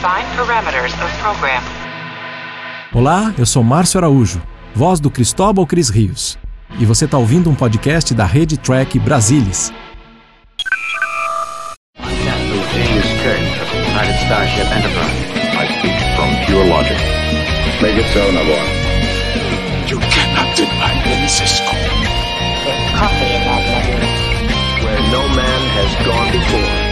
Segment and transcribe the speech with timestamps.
[0.00, 1.62] Define parameters of program.
[2.94, 4.40] Olá, eu sou Márcio Araújo,
[4.74, 6.38] voz do Cristóbal Cris Rios.
[6.78, 9.70] E você está ouvindo um podcast da Rede Track Brasilis.
[15.58, 16.96] I speak from pure logic.
[17.82, 18.64] Make it so, Nabor.
[19.86, 21.76] You cannot deny me, Cisco.
[22.96, 24.00] coffee in that letter.
[24.82, 26.89] Where no man has gone before.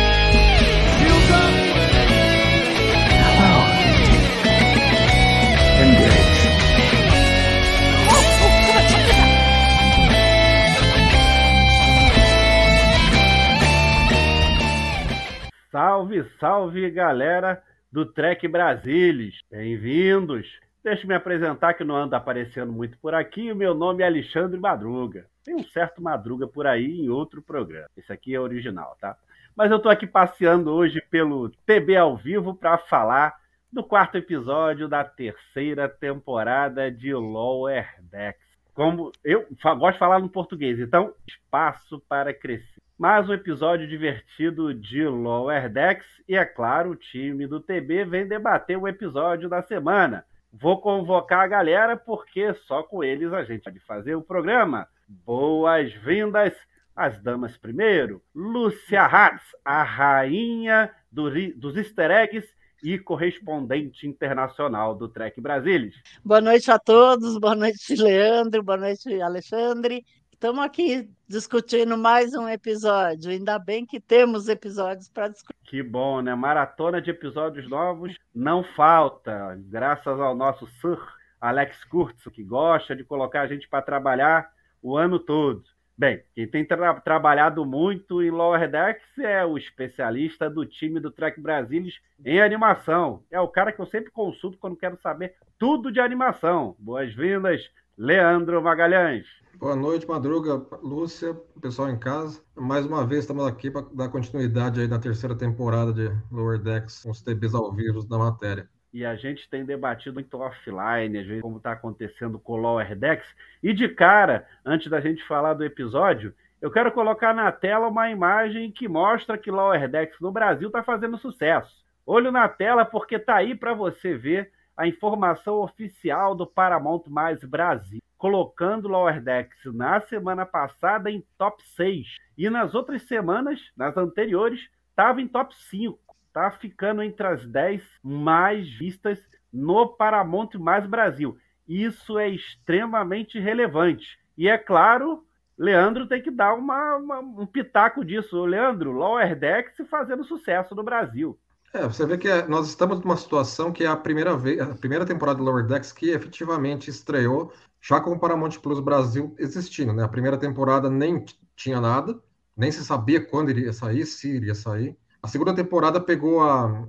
[15.70, 20.48] Salve, salve galera do Trek Brasilis, bem-vindos.
[20.82, 23.52] Deixa eu me apresentar que não anda aparecendo muito por aqui.
[23.52, 25.26] Meu nome é Alexandre Madruga.
[25.44, 27.86] Tem um certo Madruga por aí em outro programa.
[27.94, 29.14] Esse aqui é original, tá?
[29.54, 33.36] Mas eu tô aqui passeando hoje pelo TB ao vivo para falar
[33.70, 38.40] do quarto episódio da terceira temporada de Lower Decks.
[38.72, 42.77] Como eu gosto de falar no português, então espaço para crescer.
[42.98, 48.26] Mais um episódio divertido de Lower Decks e é claro, o time do TB vem
[48.26, 50.24] debater o episódio da semana.
[50.52, 54.88] Vou convocar a galera porque só com eles a gente pode fazer o programa.
[55.06, 56.52] Boas-vindas
[56.96, 58.20] às damas primeiro.
[58.34, 62.48] Lúcia Hatz, a rainha do dos easter eggs
[62.82, 65.94] e correspondente internacional do Trek Brasilis.
[66.24, 70.04] Boa noite a todos, boa noite, Leandro, boa noite, Alexandre.
[70.38, 73.32] Estamos aqui discutindo mais um episódio.
[73.32, 75.58] Ainda bem que temos episódios para discutir.
[75.64, 76.32] Que bom, né?
[76.32, 80.96] Maratona de episódios novos não falta, graças ao nosso Sir
[81.40, 84.48] Alex Kurtz, que gosta de colocar a gente para trabalhar
[84.80, 85.64] o ano todo.
[85.96, 91.10] Bem, quem tem tra- trabalhado muito em Lower Decks é o especialista do time do
[91.10, 93.24] Trek Brasilis em animação.
[93.28, 96.76] É o cara que eu sempre consulto quando quero saber tudo de animação.
[96.78, 99.26] Boas-vindas, Leandro Magalhães.
[99.56, 102.40] Boa noite, Madruga, Lúcia, pessoal em casa.
[102.56, 107.02] Mais uma vez estamos aqui para dar continuidade aí na terceira temporada de Lower Decks,
[107.02, 108.68] com os TBs ao vivo da matéria.
[108.94, 112.96] E a gente tem debatido muito offline, às vezes, como está acontecendo com o Lower
[112.96, 113.34] Decks.
[113.60, 116.32] E de cara, antes da gente falar do episódio,
[116.62, 120.84] eu quero colocar na tela uma imagem que mostra que Lower Decks no Brasil está
[120.84, 121.84] fazendo sucesso.
[122.06, 127.42] Olho na tela porque tá aí para você ver a informação oficial do Paramount Mais
[127.42, 132.06] Brasil, colocando Lower Decks na semana passada em top 6.
[132.38, 135.98] E nas outras semanas, nas anteriores, estava em top 5
[136.32, 139.18] tá ficando entre as 10 mais vistas
[139.52, 141.36] no Paramount Mais Brasil.
[141.66, 144.18] Isso é extremamente relevante.
[144.36, 145.24] E é claro,
[145.58, 148.44] Leandro tem que dar uma, uma- um pitaco disso.
[148.44, 151.36] Leandro, Lower Decks fazendo sucesso no Brasil.
[151.72, 154.74] É, você vê que é- nós estamos numa situação que é a primeira vez, a
[154.74, 159.92] primeira temporada do Lower Decks que efetivamente estreou já com o Paramount Plus Brasil existindo,
[159.92, 160.02] né?
[160.02, 161.24] A primeira temporada nem
[161.54, 162.18] tinha nada,
[162.56, 164.96] nem se sabia quando iria sair, se iria sair.
[165.22, 166.86] A segunda temporada pegou a,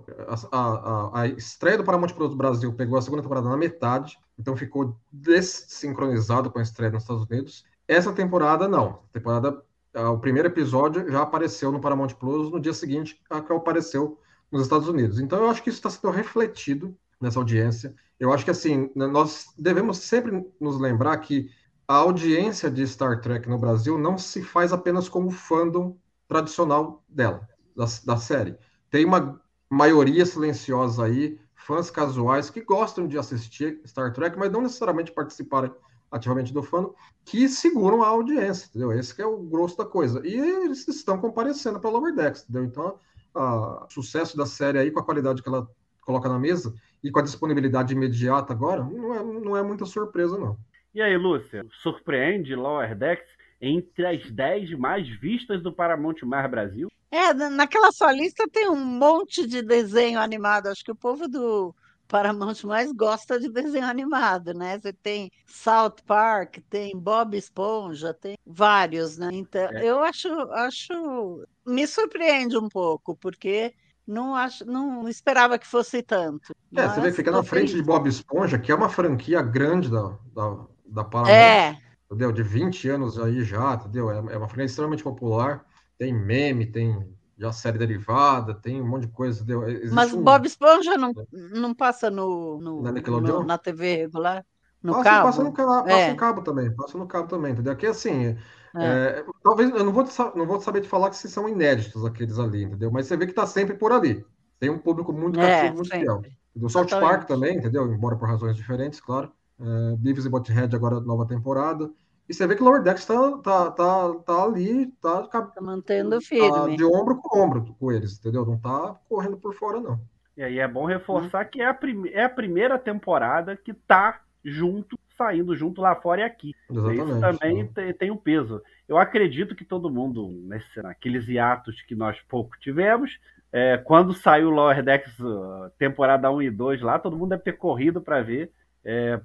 [0.51, 4.55] a, a, a estreia do Paramount Plus Brasil, pegou a segunda temporada na metade, então
[4.55, 7.65] ficou desincronizado com a estreia nos Estados Unidos.
[7.87, 9.01] Essa temporada não.
[9.11, 9.61] Temporada,
[9.93, 14.17] ah, o primeiro episódio já apareceu no Paramount Plus no dia seguinte a que apareceu
[14.51, 15.19] nos Estados Unidos.
[15.19, 17.93] Então eu acho que isso está sendo refletido nessa audiência.
[18.19, 21.49] Eu acho que assim nós devemos sempre nos lembrar que
[21.87, 27.47] a audiência de Star Trek no Brasil não se faz apenas como fandom tradicional dela,
[27.75, 28.55] da, da série.
[28.89, 34.61] Tem uma maioria silenciosa aí, fãs casuais que gostam de assistir Star Trek, mas não
[34.61, 35.71] necessariamente participarem
[36.11, 36.93] ativamente do fandom,
[37.23, 38.91] que seguram a audiência, entendeu?
[38.91, 40.25] Esse é o grosso da coisa.
[40.25, 42.65] E eles estão comparecendo para Lower Decks, entendeu?
[42.65, 42.99] Então,
[43.33, 45.67] o sucesso da série aí, com a qualidade que ela
[46.01, 46.73] coloca na mesa
[47.03, 50.57] e com a disponibilidade imediata agora, não é, não é muita surpresa, não.
[50.93, 53.29] E aí, Lúcia, surpreende Lower Decks
[53.61, 56.89] entre as 10 mais vistas do Paramount Mais Brasil?
[57.11, 60.67] É, na- naquela sua lista tem um monte de desenho animado.
[60.67, 61.75] Acho que o povo do
[62.09, 64.79] Paramount mais gosta de desenho animado, né?
[64.79, 69.29] Você tem South Park, tem Bob Esponja, tem vários, né?
[69.31, 69.85] Então, É.
[69.85, 73.73] eu acho, acho, me surpreende um pouco, porque
[74.07, 76.53] não acho, não esperava que fosse tanto.
[76.75, 80.17] É, você vê fica na frente de Bob Esponja, que é uma franquia grande da,
[80.33, 82.31] da, da Paramount, É, entendeu?
[82.31, 84.09] De 20 anos aí já, entendeu?
[84.11, 85.65] É é uma franquia extremamente popular,
[85.97, 89.67] tem meme, tem já série derivada, tem um monte de coisa, entendeu?
[89.69, 94.45] Existe mas um- Bob Esponja não, não passa no, no- Na no- na TV regular?
[94.81, 95.27] No Passa, cabo?
[95.27, 96.09] passa no cabo, passa É.
[96.09, 97.73] no cabo também, passa no cabo também, entendeu?
[97.73, 98.35] Aqui assim,
[98.75, 98.99] É.
[99.17, 100.03] é, talvez eu não vou,
[100.35, 102.91] não vou saber te falar que se são inéditos aqueles ali, entendeu?
[102.91, 104.25] Mas você vê que tá sempre por ali,
[104.59, 106.25] tem um público muito É, cativo, muito fiel.
[106.55, 106.87] Do South.
[106.99, 107.91] Park também, entendeu?
[107.93, 109.31] Embora por razões diferentes, claro.
[109.59, 111.89] É, Beavis e Butthead agora nova temporada.
[112.29, 116.21] E você vê que Lower Decks tá, tá, tá, tá ali, tá, Tá mantendo tá
[116.21, 116.77] firme.
[116.77, 118.45] de ombro com ombro com eles, entendeu?
[118.45, 119.99] Não tá correndo por fora, não.
[120.37, 121.77] E aí é bom reforçar que é a,
[122.13, 126.53] é a primeira temporada que tá junto, saindo junto lá fora e aqui.
[126.69, 127.09] Exatamente.
[127.09, 128.61] Isso também tem, tem um peso.
[128.87, 133.19] Eu acredito que todo mundo, nesse, naqueles hiatos que nós pouco tivemos,
[133.51, 137.41] é, quando saiu o Lower Decks uh, temporada 1 e 2 lá, todo mundo deve
[137.41, 138.51] ter corrido para ver,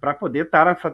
[0.00, 0.90] para poder estar nessa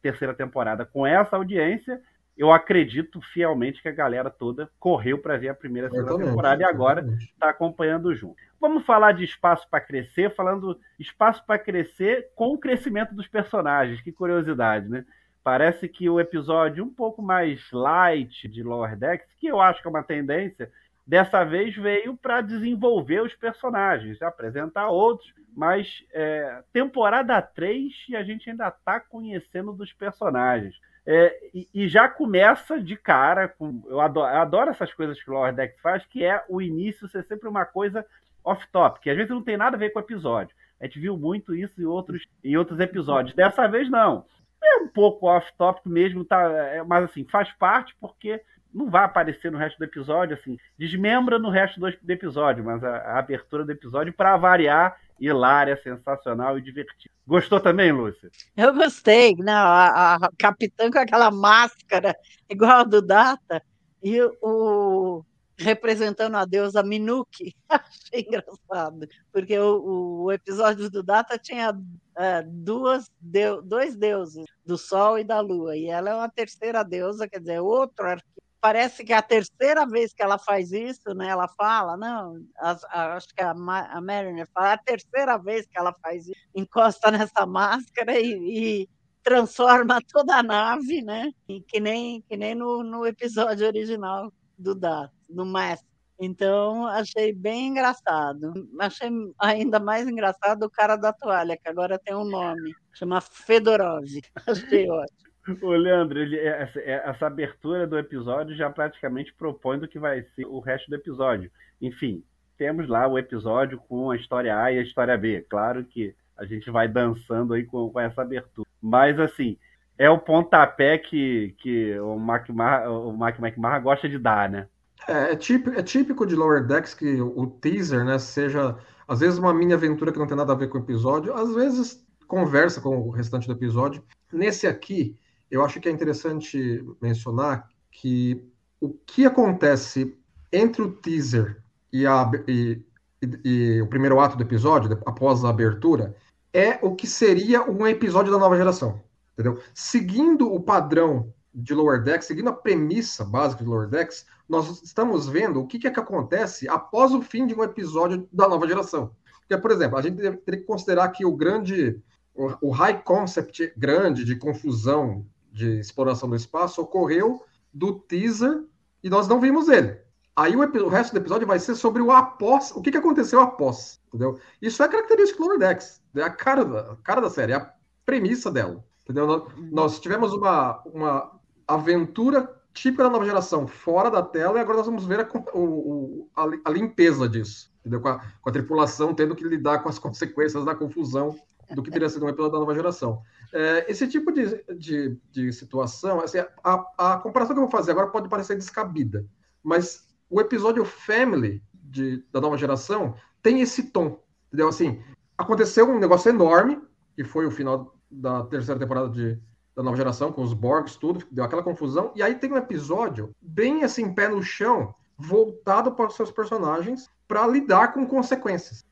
[0.00, 2.00] terceira, temporada com essa audiência.
[2.36, 6.66] Eu acredito fielmente que a galera toda correu para ver a primeira segunda temporada e
[6.66, 8.36] agora está acompanhando junto.
[8.60, 14.00] Vamos falar de espaço para crescer, falando espaço para crescer com o crescimento dos personagens.
[14.00, 15.04] Que curiosidade, né?
[15.44, 19.86] Parece que o episódio um pouco mais light de Lower Decks, que eu acho que
[19.86, 20.72] é uma tendência,
[21.06, 28.22] dessa vez veio para desenvolver os personagens, apresentar outros, mas é, temporada 3 e a
[28.22, 30.74] gente ainda está conhecendo dos personagens.
[31.06, 33.82] É, e, e já começa de cara com.
[33.86, 37.06] Eu adoro, eu adoro essas coisas que o Lower Decks faz, que é o início
[37.08, 38.06] ser sempre uma coisa
[38.42, 40.56] off-top, que às vezes não tem nada a ver com o episódio.
[40.80, 43.34] A gente viu muito isso em outros, em outros episódios.
[43.34, 44.24] Dessa vez, não.
[44.62, 48.42] É um pouco off-topic mesmo, tá, é, mas assim, faz parte porque
[48.74, 52.96] não vai aparecer no resto do episódio, assim, desmembra no resto do, episódio, mas a,
[52.96, 57.14] a abertura do episódio, para variar, hilária, sensacional e divertida.
[57.26, 58.30] Gostou também, Lúcia?
[58.56, 62.16] Eu gostei, não, a, a capitã com aquela máscara
[62.50, 63.62] igual a do Data
[64.02, 65.24] e o
[65.56, 71.72] representando a deusa Minuki, achei engraçado, porque o, o episódio do Data tinha
[72.16, 76.82] é, duas deu, dois deuses, do Sol e da Lua, e ela é uma terceira
[76.82, 78.34] deusa, quer dizer, outro arquivo.
[78.64, 81.28] Parece que é a terceira vez que ela faz isso, né?
[81.28, 85.66] Ela fala, não, as, a, acho que a, a Mariner fala, é a terceira vez
[85.66, 88.88] que ela faz isso, encosta nessa máscara e, e
[89.22, 91.30] transforma toda a nave, né?
[91.46, 95.84] E que nem, que nem no, no episódio original do Data, do Mask.
[96.18, 98.50] Então, achei bem engraçado.
[98.80, 99.10] Achei
[99.40, 104.08] ainda mais engraçado o cara da toalha, que agora tem um nome, chama Fedorov.
[104.48, 105.33] Achei ótimo.
[105.62, 110.46] O Leandro, ele, essa, essa abertura do episódio já praticamente propõe do que vai ser
[110.46, 111.50] o resto do episódio.
[111.80, 112.22] Enfim,
[112.56, 115.44] temos lá o episódio com a história A e a história B.
[115.48, 118.66] Claro que a gente vai dançando aí com, com essa abertura.
[118.80, 119.58] Mas, assim,
[119.98, 124.66] é o pontapé que, que o Mac, o Mac McMahon gosta de dar, né?
[125.06, 128.76] É, é, típico, é típico de Lower Decks que o teaser, né, seja
[129.06, 131.54] às vezes uma mini aventura que não tem nada a ver com o episódio, às
[131.54, 134.02] vezes conversa com o restante do episódio.
[134.32, 135.16] Nesse aqui,
[135.54, 138.44] eu acho que é interessante mencionar que
[138.80, 140.16] o que acontece
[140.52, 141.62] entre o teaser
[141.92, 142.82] e, a, e,
[143.22, 146.16] e, e o primeiro ato do episódio, após a abertura,
[146.52, 149.00] é o que seria um episódio da nova geração.
[149.32, 149.60] Entendeu?
[149.72, 155.28] Seguindo o padrão de Lower Decks, seguindo a premissa básica de Lower Decks, nós estamos
[155.28, 159.12] vendo o que, é que acontece após o fim de um episódio da nova geração.
[159.40, 162.00] Porque, por exemplo, a gente teria que considerar que o grande,
[162.34, 165.24] o high concept grande de confusão
[165.54, 167.40] de exploração do espaço ocorreu
[167.72, 168.64] do teaser
[169.02, 169.96] e nós não vimos ele.
[170.36, 173.40] Aí o, o, resto do episódio vai ser sobre o após, o que, que aconteceu
[173.40, 174.38] após, entendeu?
[174.60, 177.56] Isso é característico do Lower Decks, é a cara da, a cara da série, é
[177.56, 177.72] a
[178.04, 179.28] premissa dela, entendeu?
[179.28, 184.78] Nós, nós tivemos uma, uma aventura típica da nova geração, fora da tela, e agora
[184.78, 188.00] nós vamos ver a, o, a, a limpeza disso, entendeu?
[188.00, 191.38] Com a, com a, tripulação tendo que lidar com as consequências da confusão
[191.72, 193.22] do que teria sido um episódio da nova geração.
[193.52, 197.92] É, esse tipo de, de, de situação, assim, a, a, comparação que eu vou fazer
[197.92, 199.24] agora pode parecer descabida,
[199.62, 204.18] mas o episódio Family de, da nova geração tem esse tom,
[204.48, 204.68] entendeu?
[204.68, 205.02] Assim,
[205.38, 206.80] aconteceu um negócio enorme,
[207.14, 209.38] que foi o final da terceira temporada de,
[209.74, 212.12] da nova geração, com os Borgs, tudo, deu aquela confusão.
[212.14, 217.08] E aí tem um episódio bem assim, pé no chão, voltado para os seus personagens
[217.26, 218.84] para lidar com consequências.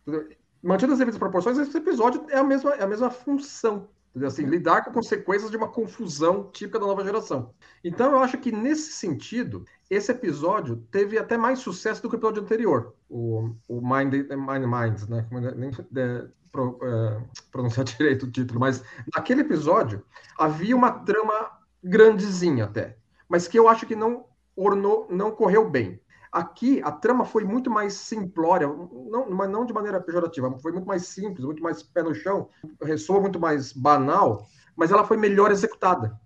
[0.62, 3.88] Mantidas as devidas proporções, esse episódio é a mesma, é a mesma função.
[4.24, 7.54] Assim, lidar com consequências de uma confusão típica da nova geração.
[7.82, 12.18] Então, eu acho que nesse sentido, esse episódio teve até mais sucesso do que o
[12.18, 15.26] episódio anterior, o, o Mind, Mind Minds, né?
[15.56, 20.04] Nem, é, pro, é, pronunciar direito o título, mas naquele episódio
[20.38, 21.50] havia uma trama
[21.82, 25.98] grandezinha até, mas que eu acho que não ornou, não correu bem.
[26.32, 30.86] Aqui a trama foi muito mais simplória, não, mas não de maneira pejorativa, foi muito
[30.86, 32.48] mais simples, muito mais pé no chão,
[32.80, 36.18] ressoa muito mais banal, mas ela foi melhor executada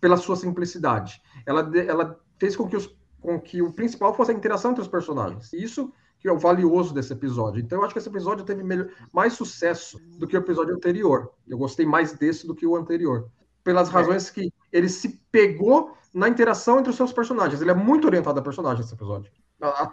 [0.00, 1.22] pela sua simplicidade.
[1.46, 4.88] Ela, ela fez com que, os, com que o principal fosse a interação entre os
[4.88, 5.52] personagens.
[5.52, 7.60] E isso que é o valioso desse episódio.
[7.60, 11.30] Então eu acho que esse episódio teve melhor, mais sucesso do que o episódio anterior.
[11.46, 13.30] Eu gostei mais desse do que o anterior.
[13.62, 17.60] Pelas razões que ele se pegou na interação entre os seus personagens.
[17.60, 19.30] Ele é muito orientado a personagem esse episódio.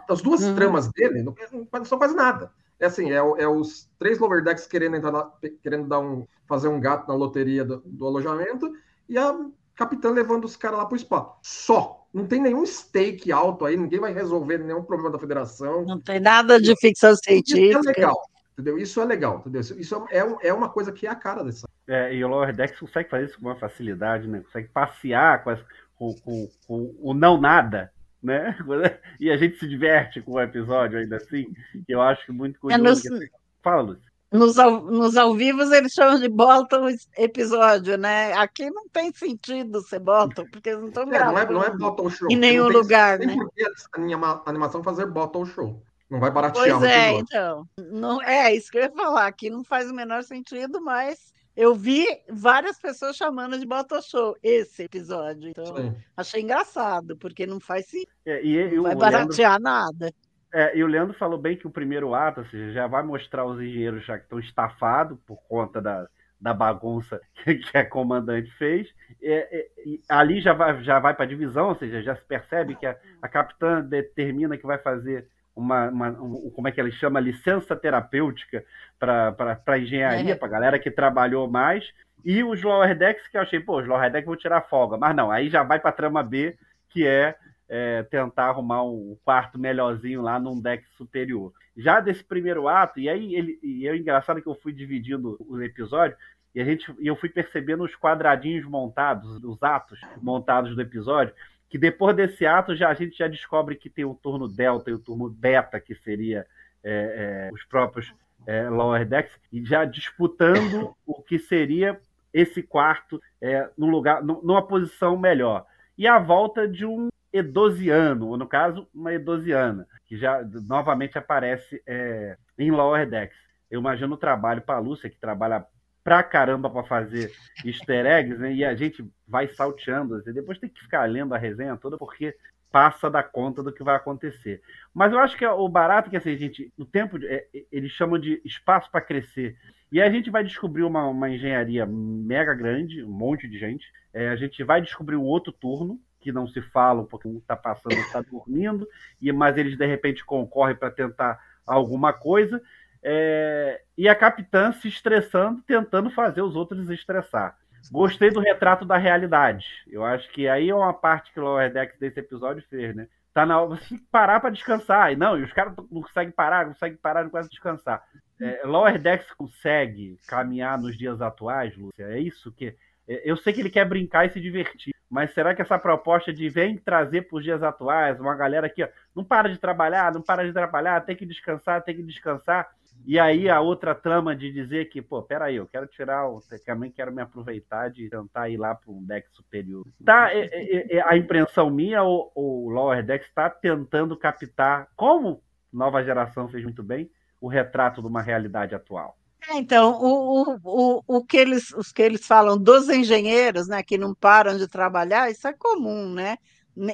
[0.08, 0.54] As duas uhum.
[0.54, 1.34] tramas dele não,
[1.72, 2.50] não são quase nada.
[2.78, 5.30] É assim, é, é, os três lower decks querendo entrar na,
[5.62, 8.70] querendo dar um, fazer um gato na loteria do, do alojamento
[9.08, 9.34] e a
[9.74, 11.36] capitã levando os caras lá pro spa.
[11.42, 12.06] Só.
[12.12, 15.84] Não tem nenhum stake alto aí, ninguém vai resolver nenhum problema da federação.
[15.84, 17.78] Não tem nada de ficção científica.
[17.78, 18.78] Isso é legal, entendeu?
[18.78, 19.60] Isso é legal, entendeu?
[19.60, 21.66] Isso é, é uma coisa que é a cara dessa.
[21.86, 24.40] É, e o Lower Decks consegue fazer isso com uma facilidade, né?
[24.40, 25.60] Consegue passear com, as,
[25.96, 28.56] com, com, com o não nada, né?
[29.20, 31.46] E a gente se diverte com o episódio ainda assim.
[31.88, 33.08] Eu acho muito curioso.
[33.08, 33.28] É nos...
[33.62, 34.06] Fala, Lúcia.
[34.32, 38.32] Nos ao, nos ao vivos eles chamam de Bolton episódio, né?
[38.32, 41.70] Aqui não tem sentido ser Bolton, porque eles não estão é, não, é, não é
[41.70, 42.28] Bolton Show.
[42.30, 43.36] Em nenhum tem, lugar, tem né?
[43.36, 45.80] Por que a animação fazer Bolton Show?
[46.10, 47.68] Não vai baratear Pois é, então.
[47.78, 49.26] Não, é isso que eu ia falar.
[49.26, 54.36] Aqui não faz o menor sentido, mas eu vi várias pessoas chamando de Bolton Show
[54.42, 55.48] esse episódio.
[55.48, 55.96] Então, Sim.
[56.16, 58.10] achei engraçado, porque não faz sentido.
[58.26, 59.62] É, e, não vai baratear Leandro...
[59.62, 60.12] nada.
[60.52, 63.44] É, e o Leandro falou bem que o primeiro ato, ou seja, já vai mostrar
[63.44, 66.06] os engenheiros já que estão estafados por conta da,
[66.40, 68.88] da bagunça que a comandante fez.
[69.22, 69.68] É, é,
[70.08, 72.96] ali já vai, já vai para a divisão, ou seja, já se percebe que a,
[73.22, 77.74] a capitã determina que vai fazer uma, uma um, como é que ela chama, licença
[77.74, 78.64] terapêutica
[78.98, 80.36] para engenharia, é.
[80.36, 81.90] para a galera que trabalhou mais.
[82.24, 84.96] E os lower decks que eu achei, pô, os lower decks vão tirar folga.
[84.96, 86.56] Mas não, aí já vai para a trama B,
[86.90, 87.34] que é
[87.68, 91.52] é, tentar arrumar um quarto melhorzinho lá num deck superior.
[91.76, 95.60] Já desse primeiro ato, e aí ele, e é engraçado que eu fui dividindo o
[95.60, 96.16] episódio,
[96.54, 101.34] e a gente, e eu fui percebendo os quadradinhos montados, os atos montados do episódio,
[101.76, 104.94] que depois desse ato já a gente já descobre que tem o turno delta e
[104.94, 106.46] o turno beta, que seria
[106.82, 108.14] é, é, os próprios
[108.46, 112.00] é, lower decks, e já disputando o que seria
[112.32, 115.66] esse quarto é, lugar, numa posição melhor.
[115.98, 121.82] E a volta de um edosiano, ou no caso, uma edosiana, que já novamente aparece
[121.86, 123.36] é, em Lower Decks.
[123.70, 125.66] Eu imagino o trabalho para a Lúcia, que trabalha
[126.06, 127.32] pra caramba para fazer
[127.64, 128.52] easter eggs, né?
[128.52, 132.32] e a gente vai salteando, assim, depois tem que ficar lendo a resenha toda, porque
[132.70, 134.62] passa da conta do que vai acontecer.
[134.94, 137.48] Mas eu acho que é o barato é que assim, gente, no tempo, de, é,
[137.72, 139.56] eles chamam de espaço para crescer.
[139.90, 143.84] E a gente vai descobrir uma, uma engenharia mega grande, um monte de gente.
[144.14, 147.56] É, a gente vai descobrir um outro turno, que não se falam porque um está
[147.56, 148.86] passando, está dormindo,
[149.20, 151.36] e mas eles de repente concorrem para tentar
[151.66, 152.62] alguma coisa.
[153.08, 157.56] É, e a capitã se estressando, tentando fazer os outros estressar.
[157.92, 159.64] Gostei do retrato da realidade.
[159.86, 163.06] Eu acho que aí é uma parte que o Lower Decks desse episódio fez, né?
[163.32, 165.12] Tá na hora, que parar para descansar.
[165.12, 168.02] E não, e os caras não conseguem parar, não conseguem parar, não conseguem descansar.
[168.40, 172.06] É, Lower Decks consegue caminhar nos dias atuais, Lúcia?
[172.06, 172.74] É isso que.
[173.06, 176.32] É, eu sei que ele quer brincar e se divertir, mas será que essa proposta
[176.32, 180.12] de vem trazer para os dias atuais uma galera aqui, ó, não para de trabalhar,
[180.12, 182.68] não para de trabalhar, tem que descansar, tem que descansar.
[183.04, 186.90] E aí a outra trama de dizer que, pô, peraí, eu quero tirar, o, também
[186.90, 189.86] quero me aproveitar de tentar ir lá para um deck superior.
[190.04, 195.42] Tá, é, é, é, a impressão minha, o, o Lower Deck está tentando captar, como
[195.72, 197.10] nova geração fez muito bem,
[197.40, 199.16] o retrato de uma realidade atual.
[199.48, 203.96] É, então, o, o, o, que eles, os que eles falam dos engenheiros, né, que
[203.96, 206.38] não param de trabalhar, isso é comum, né?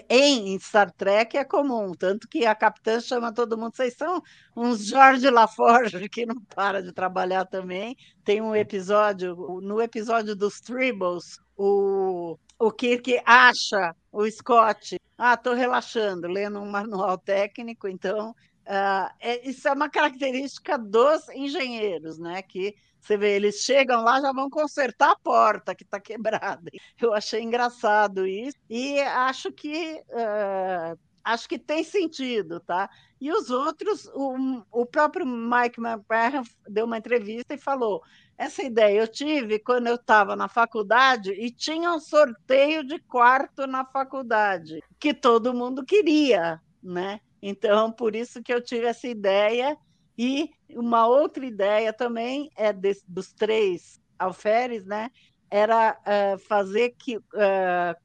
[0.08, 4.22] Em Star Trek é comum, tanto que a capitã chama todo mundo, vocês são
[4.56, 7.96] uns Jorge Laforge que não para de trabalhar também.
[8.24, 15.54] Tem um episódio, no episódio dos Tribbles, o, o Kirk acha o Scott, ah, estou
[15.54, 22.40] relaxando, lendo um manual técnico, então Uh, é, isso é uma característica dos engenheiros, né?
[22.42, 26.70] Que você vê, eles chegam lá já vão consertar a porta que está quebrada.
[27.00, 32.88] Eu achei engraçado isso e acho que uh, acho que tem sentido, tá?
[33.20, 38.02] E os outros, o, o próprio Mike McMahon deu uma entrevista e falou:
[38.38, 43.66] essa ideia eu tive quando eu estava na faculdade e tinha um sorteio de quarto
[43.66, 47.20] na faculdade que todo mundo queria, né?
[47.42, 49.76] Então, por isso que eu tive essa ideia.
[50.16, 55.10] E uma outra ideia também é de, dos três alferes, né?
[55.50, 57.22] Era uh, fazer que, uh,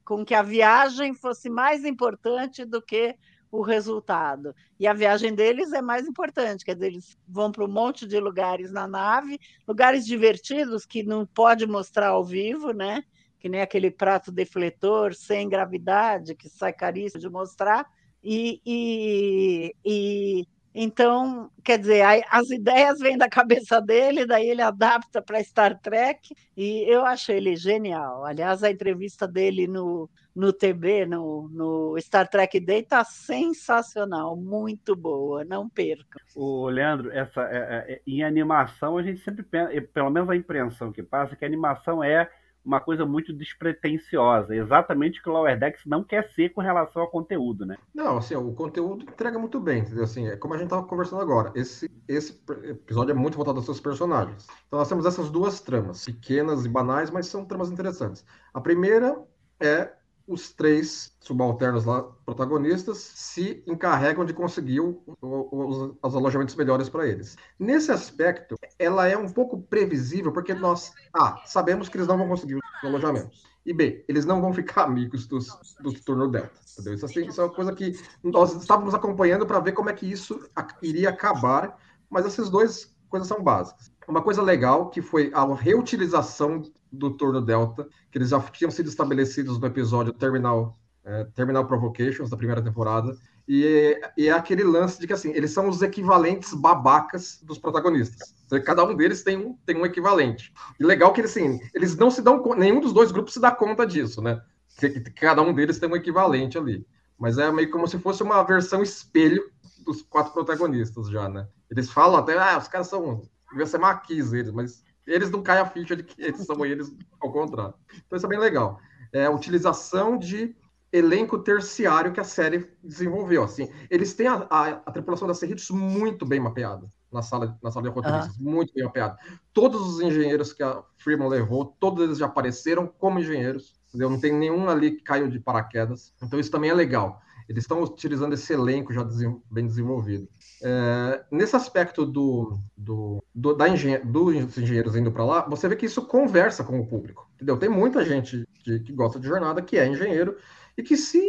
[0.03, 3.15] com que a viagem fosse mais importante do que
[3.51, 4.53] o resultado.
[4.79, 8.19] E a viagem deles é mais importante, quer dizer, eles vão para um monte de
[8.19, 13.03] lugares na nave, lugares divertidos que não pode mostrar ao vivo, né?
[13.39, 17.85] Que nem aquele prato defletor sem gravidade, que sai caríssimo de mostrar,
[18.23, 20.47] e, e, e
[20.79, 26.35] Então, quer dizer, as ideias vêm da cabeça dele, daí ele adapta para Star Trek,
[26.55, 28.23] e eu acho ele genial.
[28.23, 34.95] Aliás, a entrevista dele no, no TB, no, no Star Trek Day, está sensacional, muito
[34.95, 36.21] boa, não percam.
[36.35, 40.91] O Leandro, essa, é, é, em animação a gente sempre pensa, pelo menos a impressão
[40.91, 42.29] que passa, que a animação é
[42.67, 47.01] uma coisa muito despretensiosa, exatamente o que o Lower Decks não quer ser com relação
[47.01, 47.77] ao conteúdo, né?
[47.95, 50.03] Não, assim, o conteúdo entrega muito bem, entendeu?
[50.03, 53.65] Assim, é como a gente estava conversando agora, esse, esse episódio é muito voltado aos
[53.65, 54.45] seus personagens.
[54.67, 58.25] Então nós temos essas duas tramas, pequenas e banais, mas são tramas interessantes.
[58.53, 59.17] A primeira
[59.59, 59.91] é
[60.27, 66.89] os três subalternos lá, protagonistas, se encarregam de conseguir o, o, os, os, alojamentos melhores
[66.89, 67.37] para eles.
[67.57, 72.27] Nesse aspecto, ela é um pouco previsível, porque nós, A, sabemos que eles não vão
[72.27, 73.43] conseguir os alojamentos.
[73.65, 75.47] E B, eles não vão ficar amigos dos,
[75.81, 76.51] dos turno Delta.
[76.73, 76.93] Entendeu?
[76.93, 80.09] Isso, assim, isso é uma coisa que nós estávamos acompanhando para ver como é que
[80.09, 80.49] isso
[80.81, 81.77] iria acabar,
[82.09, 83.91] mas essas duas coisas são básicas.
[84.07, 88.89] Uma coisa legal que foi a reutilização do turno Delta, que eles já tinham sido
[88.89, 93.15] estabelecidos no episódio Terminal, é, Terminal Provocations da primeira temporada.
[93.47, 98.35] E, e, é aquele lance de que assim, eles são os equivalentes babacas dos protagonistas.
[98.65, 100.53] Cada um deles tem um, tem um equivalente.
[100.79, 103.85] E legal que assim, eles não se dão nenhum dos dois grupos se dá conta
[103.85, 104.41] disso, né?
[104.77, 106.85] Que cada um deles tem um equivalente ali.
[107.17, 109.43] Mas é meio como se fosse uma versão espelho
[109.83, 111.47] dos quatro protagonistas já, né?
[111.71, 113.21] Eles falam até, ah, os caras são.
[113.49, 116.93] Devia ser maquis eles, mas eles não caem a ficha de que eles são eles
[117.19, 117.73] ao contrário.
[118.05, 118.79] Então isso é bem legal.
[119.11, 120.55] É a utilização de
[120.91, 123.43] elenco terciário que a série desenvolveu.
[123.43, 127.71] Assim, eles têm a, a, a tripulação da Cerritos muito bem mapeada na sala, na
[127.71, 128.51] sala de roteiristas, uhum.
[128.51, 129.17] muito bem mapeada.
[129.53, 133.75] Todos os engenheiros que a Freeman levou, todos eles já apareceram como engenheiros.
[133.87, 134.09] Entendeu?
[134.09, 136.13] Não tem nenhum ali que caiu de paraquedas.
[136.21, 137.21] Então isso também é legal.
[137.47, 139.07] Eles estão utilizando esse elenco já
[139.49, 140.27] bem desenvolvido.
[140.61, 145.75] É, nesse aspecto do, do, do da engen dos engenheiros indo para lá, você vê
[145.75, 147.29] que isso conversa com o público.
[147.35, 147.57] Entendeu?
[147.57, 150.37] Tem muita gente que, que gosta de jornada que é engenheiro
[150.77, 151.21] e que se,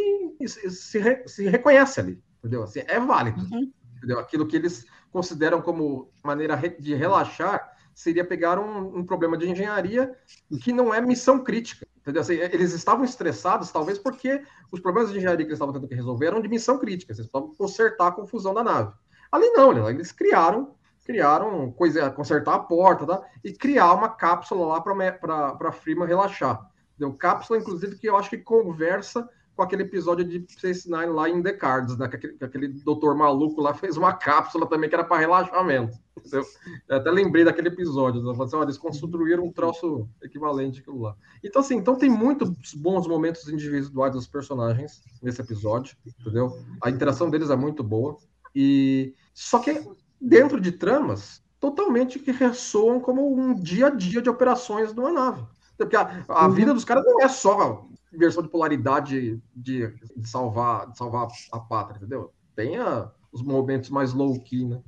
[0.45, 2.21] se, se, se reconhece ali.
[2.39, 2.63] Entendeu?
[2.63, 3.41] Assim, é válido.
[3.51, 3.71] Uhum.
[3.97, 4.19] Entendeu?
[4.19, 10.15] Aquilo que eles consideram como maneira de relaxar seria pegar um, um, problema de engenharia
[10.61, 11.85] que não é missão crítica.
[12.01, 12.21] Entendeu?
[12.21, 15.95] Assim, eles estavam estressados, talvez porque os problemas de engenharia que eles estavam tendo que
[15.95, 17.11] resolver eram de missão crítica.
[17.11, 18.91] Eles precisavam consertar a confusão da nave.
[19.31, 20.75] Ali não, eles criaram
[21.09, 23.23] criaram coisa, consertar a porta, tá?
[23.43, 26.69] E criar uma cápsula lá para a Freeman relaxar.
[26.99, 29.27] Deu cápsula, inclusive, que eu acho que conversa
[29.59, 32.07] com aquele episódio de Space Nine lá em The Cards, né?
[32.07, 35.97] Que aquele, que aquele doutor maluco lá fez uma cápsula também que era para relaxamento.
[36.31, 36.45] Eu,
[36.87, 38.23] eu, até lembrei daquele episódio.
[38.23, 38.41] Né?
[38.41, 41.15] Assim, eles construíram um troço equivalente àquilo lá.
[41.43, 46.57] Então, assim, então tem muitos bons momentos individuais dos personagens nesse episódio, entendeu?
[46.81, 48.15] A interação deles é muito boa.
[48.55, 49.85] E só que
[50.21, 55.11] dentro de tramas totalmente que ressoam como um dia a dia de operações de uma
[55.11, 55.43] nave.
[55.77, 56.53] Porque a, a uhum.
[56.53, 61.59] vida dos caras não é só versão de polaridade de, de, salvar, de salvar a
[61.59, 62.33] pátria, entendeu?
[62.55, 64.81] Tem a, os momentos mais low-key, né?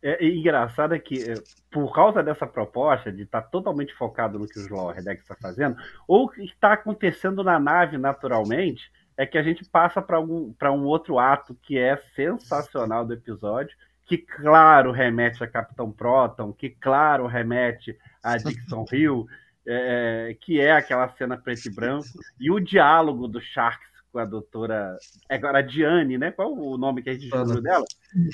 [0.00, 1.34] É, é engraçado é que, é,
[1.70, 5.34] por causa dessa proposta de estar tá totalmente focado no que o Law Redex está
[5.34, 10.20] fazendo, ou o que está acontecendo na nave naturalmente, é que a gente passa para
[10.20, 16.52] um, um outro ato que é sensacional do episódio, que, claro, remete a Capitão Proton,
[16.52, 19.26] que, claro, remete a Dixon Hill,
[19.68, 22.08] é, que é aquela cena preto e branco,
[22.40, 24.96] e o diálogo do Sharks com a doutora.
[25.28, 26.30] É agora, a Diane, né?
[26.30, 27.84] Qual o nome que a gente descobriu dela?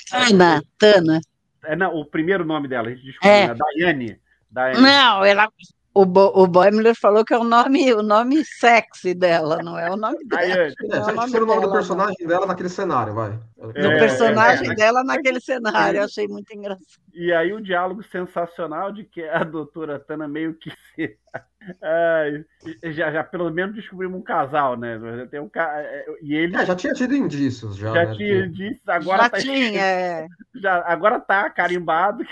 [0.09, 0.63] Tana.
[0.77, 1.21] Tana.
[1.65, 3.47] É, não, o primeiro nome dela, a gente descobriu, é.
[3.47, 3.55] né?
[3.55, 4.19] Daiane.
[4.49, 4.81] Daiane.
[4.81, 5.49] Não, ela.
[5.97, 9.89] O, Bo, o Boimler falou que é o nome, o nome sexy dela, não é
[9.89, 10.41] o nome dela.
[10.41, 12.27] É, é, é o nome, nome do personagem não.
[12.27, 13.39] dela naquele cenário, vai.
[13.73, 16.85] É, o personagem é, dela naquele cenário, eu achei muito engraçado.
[17.13, 21.17] E aí o diálogo sensacional de que a doutora Tana meio que se
[22.91, 24.99] já, já pelo menos descobrimos um casal, né?
[24.99, 25.79] Já tem um ca...
[25.79, 27.93] É, e ele é, já tinha tido indícios, já.
[27.93, 28.15] Já né?
[28.15, 30.27] tinha indícios, agora já tá tinha, é.
[30.55, 32.25] já, agora tá carimbado,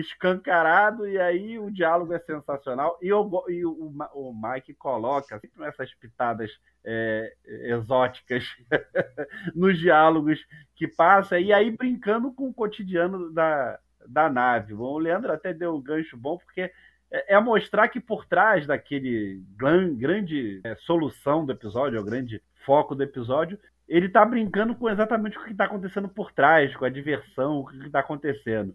[0.00, 2.98] escancarado, e aí o diálogo é sensacional.
[3.00, 6.50] E, o, e o, o Mike coloca sempre essas pitadas
[6.84, 8.44] é, exóticas
[9.54, 10.38] nos diálogos
[10.74, 14.74] que passa, e aí brincando com o cotidiano da, da nave.
[14.74, 16.70] O Leandro até deu um gancho bom, porque
[17.10, 22.94] é, é mostrar que por trás daquele grande é, solução do episódio, o grande foco
[22.94, 26.90] do episódio, ele está brincando com exatamente o que está acontecendo por trás, com a
[26.90, 28.74] diversão, o que está acontecendo.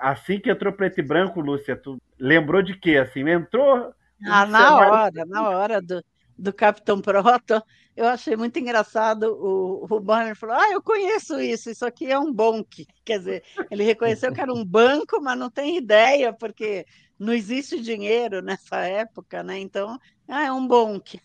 [0.00, 2.98] Assim que entrou preto e branco, Lúcia, tu lembrou de quê?
[2.98, 3.94] Assim, entrou.
[4.26, 6.04] Ah, na hora, na hora do,
[6.38, 7.62] do Capitão Proto,
[7.96, 9.24] eu achei muito engraçado.
[9.24, 12.86] O, o Bohmer falou: Ah, eu conheço isso, isso aqui é um bonk.
[13.04, 16.84] Quer dizer, ele reconheceu que era um banco, mas não tem ideia, porque
[17.18, 19.58] não existe dinheiro nessa época, né?
[19.58, 19.98] Então,
[20.28, 21.20] ah, é um bonk.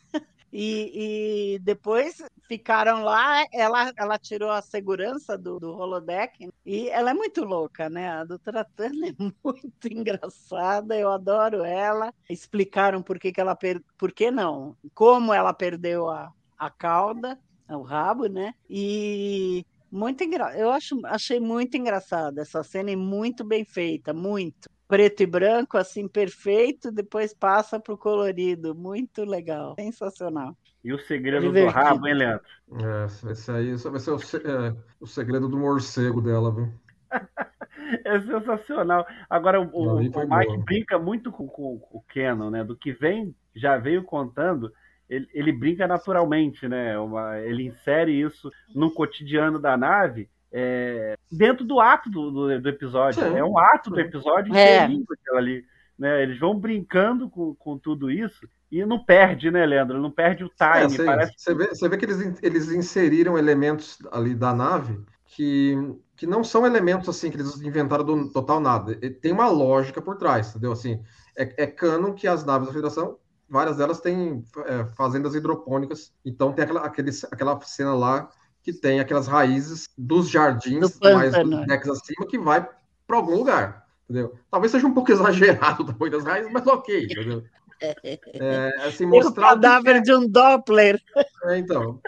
[0.52, 7.12] E, e, depois ficaram lá, ela, ela tirou a segurança do, do holodeck e ela
[7.12, 8.10] é muito louca, né?
[8.10, 12.14] A doutora Turner é muito engraçada, eu adoro ela.
[12.30, 13.82] Explicaram por que, que ela per...
[13.98, 18.54] por que não, como ela perdeu a, a cauda, o rabo, né?
[18.68, 20.58] E muito engra...
[20.58, 25.78] eu acho, achei muito engraçada essa cena e muito bem feita, muito preto e branco,
[25.78, 28.74] assim, perfeito, depois passa para o colorido.
[28.74, 30.58] Muito legal, sensacional.
[30.84, 31.72] E o segredo Divertido.
[31.72, 32.46] do rabo, hein, Leandro?
[32.74, 36.74] É, esse aí vai ser o, é, o segredo do morcego dela, viu?
[38.04, 39.06] é sensacional.
[39.30, 40.66] Agora, o, o, o Mike boa.
[40.66, 42.64] brinca muito com, com, com, o Canon, né?
[42.64, 44.74] Do que vem, já veio contando,
[45.08, 46.98] ele, ele brinca naturalmente, né?
[46.98, 52.70] Uma, ele insere isso no cotidiano da nave é, dentro do ato do, do, do
[52.70, 53.22] episódio.
[53.22, 53.38] Sim.
[53.38, 54.84] É um ato do episódio é.
[54.84, 55.66] aquilo ali.
[55.98, 56.24] Né?
[56.24, 60.00] Eles vão brincando com, com tudo isso e não perde, né, Leandro?
[60.00, 60.86] Não perde o time.
[60.86, 61.34] É, você, parece...
[61.38, 65.76] você, vê, você vê que eles, eles inseriram elementos ali da nave que,
[66.16, 68.96] que não são elementos assim que eles inventaram do total nada.
[69.22, 70.72] Tem uma lógica por trás, entendeu?
[70.72, 71.02] Assim,
[71.36, 76.54] é, é canon que as naves da Federação, várias delas têm é, fazendas hidropônicas, então
[76.54, 78.30] tem aquela, aquele, aquela cena lá
[78.72, 82.68] que tem aquelas raízes dos jardins, do mais dos decks acima, que vai
[83.08, 84.36] para algum lugar, entendeu?
[84.52, 87.44] Talvez seja um pouco exagerado o tamanho das raízes, mas ok, entendeu?
[87.82, 90.02] É, assim, mostrar o cadáver que...
[90.02, 91.02] de um Doppler.
[91.46, 92.02] É, então,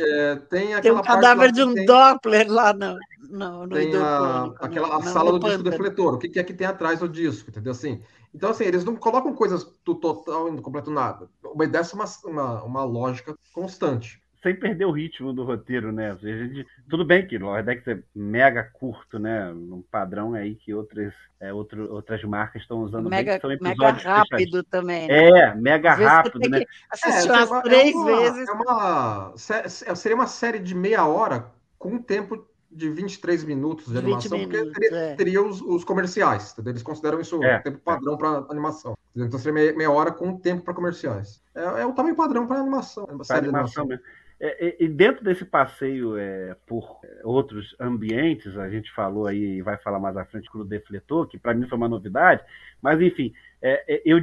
[0.00, 1.84] é, tem, tem um cadáver de um tem...
[1.84, 2.96] Doppler lá no,
[3.28, 6.14] no, no tem a, aquela a sala do disco defletor.
[6.14, 7.72] O que é que tem atrás do disco, entendeu?
[7.72, 8.02] Assim,
[8.34, 11.28] então, assim, eles não colocam coisas do total e do completo nada.
[11.44, 16.16] Obedece uma, uma, uma lógica constante sem perder o ritmo do roteiro, né?
[16.20, 19.50] Gente, tudo bem que o Dex é mega curto, né?
[19.52, 24.04] Um padrão aí que outras, é, outro, outras marcas estão usando mega, bem, são episódios
[24.04, 25.08] mega rápido também.
[25.08, 25.28] Né?
[25.28, 26.64] É, mega rápido, né?
[26.90, 28.48] Assistiu é, umas três é uma, vezes.
[28.48, 31.46] É uma, seria uma série de meia hora
[31.78, 35.14] com um tempo de 23 minutos de animação, minutos, porque teria, é.
[35.14, 36.72] teria os, os, comerciais, entendeu?
[36.72, 38.96] Eles consideram isso é, tempo padrão para animação.
[39.16, 41.42] Então seria meia, meia hora com tempo para comerciais.
[41.54, 43.06] É, é, o tamanho padrão para animação.
[43.26, 44.04] Para animação mesmo.
[44.40, 49.76] É, e dentro desse passeio é, por outros ambientes, a gente falou aí e vai
[49.76, 52.44] falar mais à frente com o defletor, que para mim foi uma novidade,
[52.80, 54.20] mas enfim, é, é eu,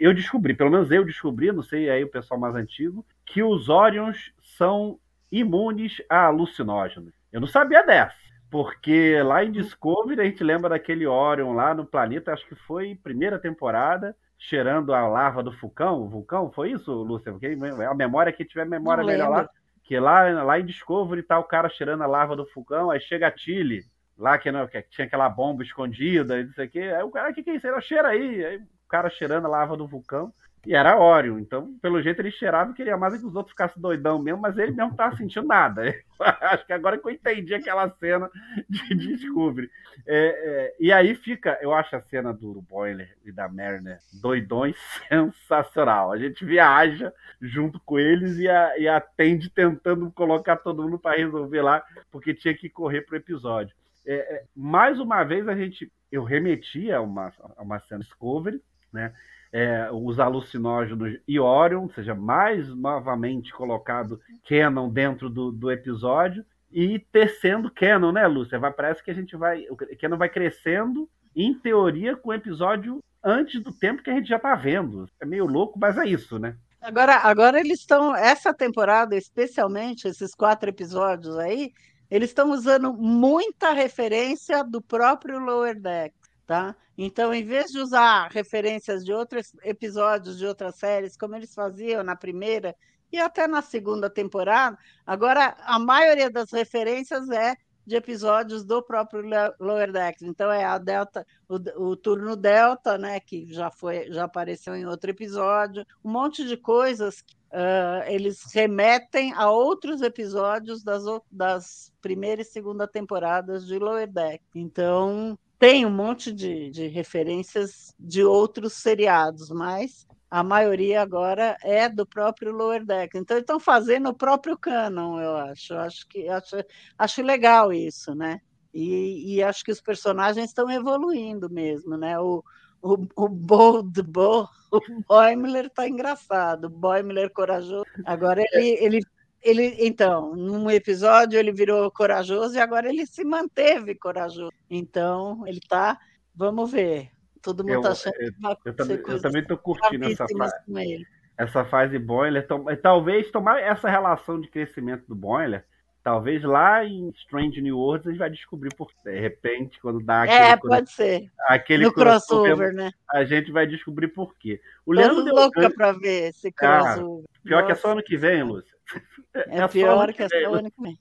[0.00, 3.68] eu descobri, pelo menos eu descobri, não sei aí o pessoal mais antigo, que os
[3.68, 4.98] Orions são
[5.30, 7.12] imunes a alucinógenos.
[7.30, 8.16] Eu não sabia dessa,
[8.50, 12.94] porque lá em Discovery a gente lembra daquele Orion lá no planeta, acho que foi
[12.94, 17.32] primeira temporada, cheirando a lava do vulcão, o vulcão, foi isso, Lúcia?
[17.32, 19.50] Porque a memória que tiver memória melhor lá,
[19.88, 23.26] que lá, lá em Discovery tá o cara cheirando a lava do vulcão, aí chega
[23.26, 23.86] a Chile,
[24.18, 27.32] lá que, não, que tinha aquela bomba escondida, não sei o quê, aí o cara,
[27.32, 27.80] que que é isso?
[27.80, 30.30] Cheira aí, aí o cara cheirando a lava do vulcão,
[30.68, 33.80] e era Orion, então, pelo jeito, ele cheirava e queria mais que os outros ficassem
[33.80, 35.94] doidão mesmo, mas ele mesmo não tava sentindo nada.
[36.20, 38.30] Acho que agora que eu entendi aquela cena
[38.68, 39.70] de Discovery.
[40.06, 44.76] É, é, e aí fica, eu acho a cena do Boiler e da Mariner doidões
[45.08, 46.12] sensacional.
[46.12, 50.98] A gente viaja junto com eles e a, e a Tandy tentando colocar todo mundo
[50.98, 53.74] para resolver lá, porque tinha que correr pro episódio.
[54.06, 58.60] É, é, mais uma vez, a gente, eu remetia a uma, a uma cena Discovery,
[58.92, 59.14] né?
[59.52, 66.98] É, os alucinógenos e Orion, seja, mais novamente colocado Canon dentro do, do episódio e
[66.98, 68.58] tecendo Canon, né, Lúcia?
[68.58, 69.66] Vai, parece que a gente vai.
[69.70, 74.28] O Canon vai crescendo, em teoria, com o episódio antes do tempo que a gente
[74.28, 75.08] já está vendo.
[75.20, 76.56] É meio louco, mas é isso, né?
[76.80, 81.72] Agora, agora eles estão, essa temporada, especialmente, esses quatro episódios aí,
[82.10, 86.14] eles estão usando muita referência do próprio Lower Deck.
[86.48, 86.74] Tá?
[86.96, 92.02] Então, em vez de usar referências de outros episódios de outras séries, como eles faziam
[92.02, 92.74] na primeira
[93.12, 99.22] e até na segunda temporada, agora a maioria das referências é de episódios do próprio
[99.60, 100.22] Lower Decks.
[100.22, 101.56] Então é a Delta, o,
[101.90, 106.56] o, turno Delta, né, que já foi, já apareceu em outro episódio, um monte de
[106.56, 107.22] coisas.
[107.50, 114.42] Uh, eles remetem a outros episódios das, das primeira e segunda temporadas de Lower Deck.
[114.54, 121.88] Então tem um monte de, de referências de outros seriados, mas a maioria agora é
[121.88, 123.16] do próprio Lower Deck.
[123.16, 125.74] Então, estão fazendo o próprio canon, eu acho.
[125.74, 126.56] Acho que acho,
[126.98, 128.40] acho legal isso, né?
[128.72, 132.20] E, e, acho que os personagens estão evoluindo mesmo, né?
[132.20, 132.44] O,
[132.82, 137.84] o, o Bold Bo, o Boimler tá engraçado, o Boimler corajoso.
[138.04, 139.00] Agora ele, ele,
[139.42, 144.52] ele, então, num episódio ele virou corajoso e agora ele se manteve corajoso.
[144.68, 145.98] Então, ele tá,
[146.34, 147.10] vamos ver.
[147.40, 150.26] Todo mundo Eu, tá achando eu, que vai eu também, eu também tô curtindo essa
[150.36, 151.06] fase.
[151.38, 152.46] essa fase Boiler,
[152.82, 155.64] talvez tomar essa relação de crescimento do Boiler,
[156.08, 160.22] talvez lá em Strange New Worlds a gente vai descobrir por de repente quando dá
[160.22, 161.30] aquele, É, pode ser.
[161.46, 162.90] aquele No crossover, né?
[163.10, 164.58] a gente vai descobrir por quê.
[164.86, 167.24] O Tô Leandro louca gancho- pra ver esse Ah, crossover.
[167.44, 168.74] pior que é Nossa, só ano que vem, Lúcia.
[169.34, 170.98] É, só pior que é só ano que vem.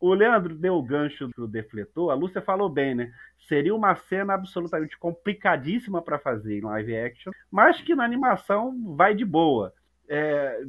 [0.00, 3.12] O Leandro deu o gancho do defletor, a Lúcia falou bem, né?
[3.46, 9.14] Seria uma cena absolutamente complicadíssima para fazer em live action, mas que na animação vai
[9.14, 9.72] de boa.
[10.08, 10.62] É,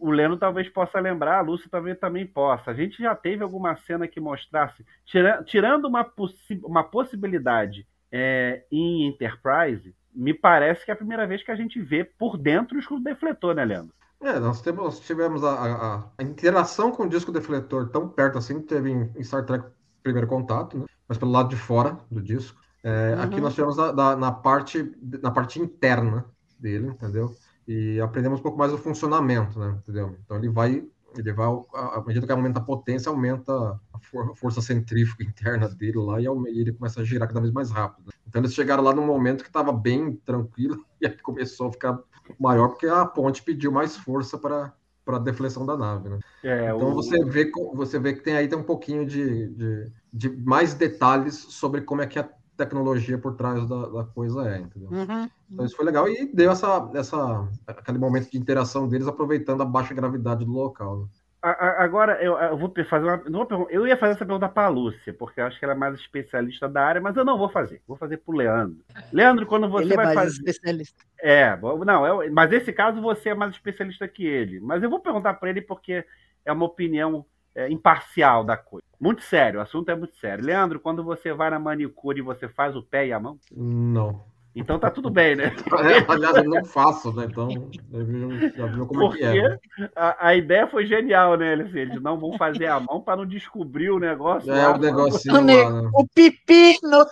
[0.00, 2.70] o Leno talvez possa lembrar, a Lúcia talvez também possa.
[2.70, 8.64] A gente já teve alguma cena que mostrasse, tira- tirando uma, possi- uma possibilidade é,
[8.72, 12.76] em Enterprise, me parece que é a primeira vez que a gente vê por dentro
[12.76, 13.94] o escudo defletor, né, Leandro?
[14.20, 18.36] É, nós, temos, nós tivemos a, a- a interação com o disco defletor tão perto
[18.38, 19.64] assim que teve em, em Star Trek
[20.02, 20.86] Primeiro Contato, né?
[21.06, 22.60] Mas pelo lado de fora do disco.
[22.82, 23.22] É, Uhum.
[23.22, 24.82] Aqui nós tivemos a- da- na, parte,
[25.22, 26.24] na parte interna
[26.58, 27.28] dele, entendeu?
[27.68, 29.78] E aprendemos um pouco mais do funcionamento, né?
[29.82, 30.16] Entendeu?
[30.24, 30.82] Então ele vai,
[31.16, 33.52] ele vai, à medida que aumenta a potência, aumenta
[33.92, 37.52] a for- força centrífuga interna dele lá e e ele começa a girar cada vez
[37.52, 38.10] mais rápido.
[38.26, 41.98] Então eles chegaram lá num momento que estava bem tranquilo e aí começou a ficar
[42.40, 44.72] maior porque a ponte pediu mais força para
[45.04, 46.18] para a deflexão da nave, né?
[46.44, 49.92] É, Então o- você vê você vê que tem aí tem um pouquinho de, de,
[50.12, 54.58] de mais detalhes sobre como é que a tecnologia por trás da, da coisa é,
[54.58, 54.90] entendeu?
[54.90, 55.30] Uhum.
[55.50, 59.66] Então isso foi legal e deu essa, essa aquele momento de interação deles aproveitando a
[59.66, 60.98] baixa gravidade do local.
[61.00, 61.06] né?
[61.40, 63.16] A- a- Agora, eu, eu vou fazer uma.
[63.26, 65.64] não vou pergun- eu ia fazer essa pergunta para a Lúcia, porque eu acho que
[65.64, 67.80] ela é mais especialista da área, mas eu não vou fazer.
[67.86, 68.78] Vou fazer para o Leandro.
[69.12, 70.36] Leandro, quando você Ele é vai mais fazer.
[70.38, 71.04] especialista.
[71.20, 74.58] É, não, é, mas nesse caso você é mais especialista que ele.
[74.58, 76.04] Mas eu vou perguntar para ele porque
[76.44, 78.87] é uma opinião é, imparcial da coisa.
[79.00, 80.44] Muito sério, o assunto é muito sério.
[80.44, 83.38] Leandro, quando você vai na manicure, você faz o pé e a mão?
[83.50, 84.24] Não.
[84.58, 85.52] Então tá tudo bem, né?
[85.78, 87.26] É, aliás, eu não faço, né?
[87.30, 87.48] Então
[87.92, 89.42] já viu, já viu como é que é.
[89.48, 89.58] né?
[89.62, 91.52] Porque a, a ideia foi genial, né?
[91.52, 94.50] Eles, eles não vão fazer a mão para não descobrir o negócio.
[94.52, 94.74] É lá.
[94.74, 95.90] o negocinho O, lá, né?
[95.94, 97.06] o pepino,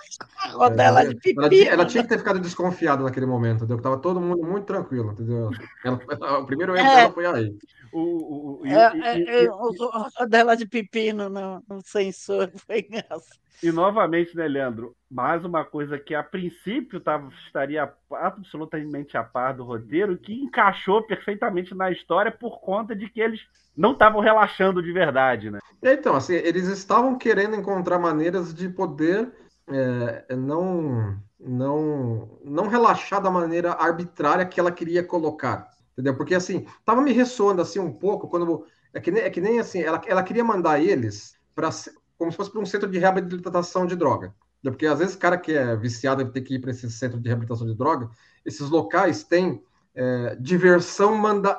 [0.45, 1.49] a rodela de Ela, pepino.
[1.49, 3.81] tinha- ela tinha que ter ficado desconfiada naquele momento, entendeu?
[3.81, 5.51] Tava todo mundo muito tranquilo, entendeu?
[5.85, 6.97] Ela- o primeiro erro É.
[6.97, 7.55] dela foi aí.
[7.93, 8.73] O, É,
[9.21, 13.39] é, é, o- a rodela de pepino no, no sensor foi engraçado.
[13.63, 14.95] E novamente, né, Leandro?
[15.09, 21.03] Mais uma coisa que a princípio tava, estaria absolutamente a par do roteiro, que encaixou
[21.07, 23.41] perfeitamente na história por conta de que eles
[23.77, 25.61] não estavam relaxando de verdade, né?
[25.83, 29.31] E, Então, assim, eles estavam querendo encontrar maneiras de poder
[29.69, 36.17] é, não, não, não relaxar da maneira arbitrária que ela queria colocar, entendeu?
[36.17, 38.67] Porque, assim, tava me ressoando, assim, um pouco, quando...
[38.93, 41.69] É que nem, é que nem assim, ela, ela queria mandar eles para
[42.17, 44.35] como se fosse para um centro de reabilitação de droga.
[44.59, 44.73] Entendeu?
[44.73, 47.29] Porque, às vezes, o cara que é viciado tem que ir para esse centro de
[47.29, 48.11] reabilitação de droga,
[48.45, 49.63] esses locais têm
[49.95, 51.59] é, diversão manda,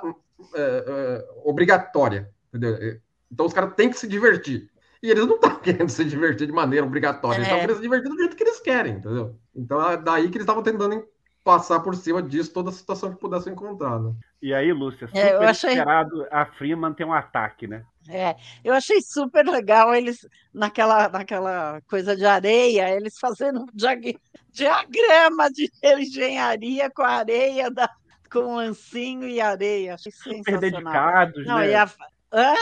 [0.53, 2.99] é, é, obrigatória, entendeu?
[3.31, 4.69] Então, os caras têm que se divertir.
[5.01, 7.51] E eles não estão querendo se divertir de maneira obrigatória, eles É.
[7.51, 9.35] estão querendo se divertir do jeito que eles querem, entendeu?
[9.55, 11.03] Então é daí que eles estavam tentando
[11.47, 14.13] passar por cima disso toda a situação que pudessem encontrar, né?
[14.41, 17.83] E aí, Lúcia, super É, eu achei- esperado a Freeman ter um ataque, né?
[18.09, 24.19] É, eu achei super legal eles naquela, naquela coisa de areia, eles fazendo um diag-
[24.51, 27.89] diagrama de engenharia com a areia da,
[28.31, 29.93] com lancinho e areia.
[29.95, 31.71] Achei Super dedicados, Não, né?
[31.71, 31.89] e a,
[32.33, 32.55] hã?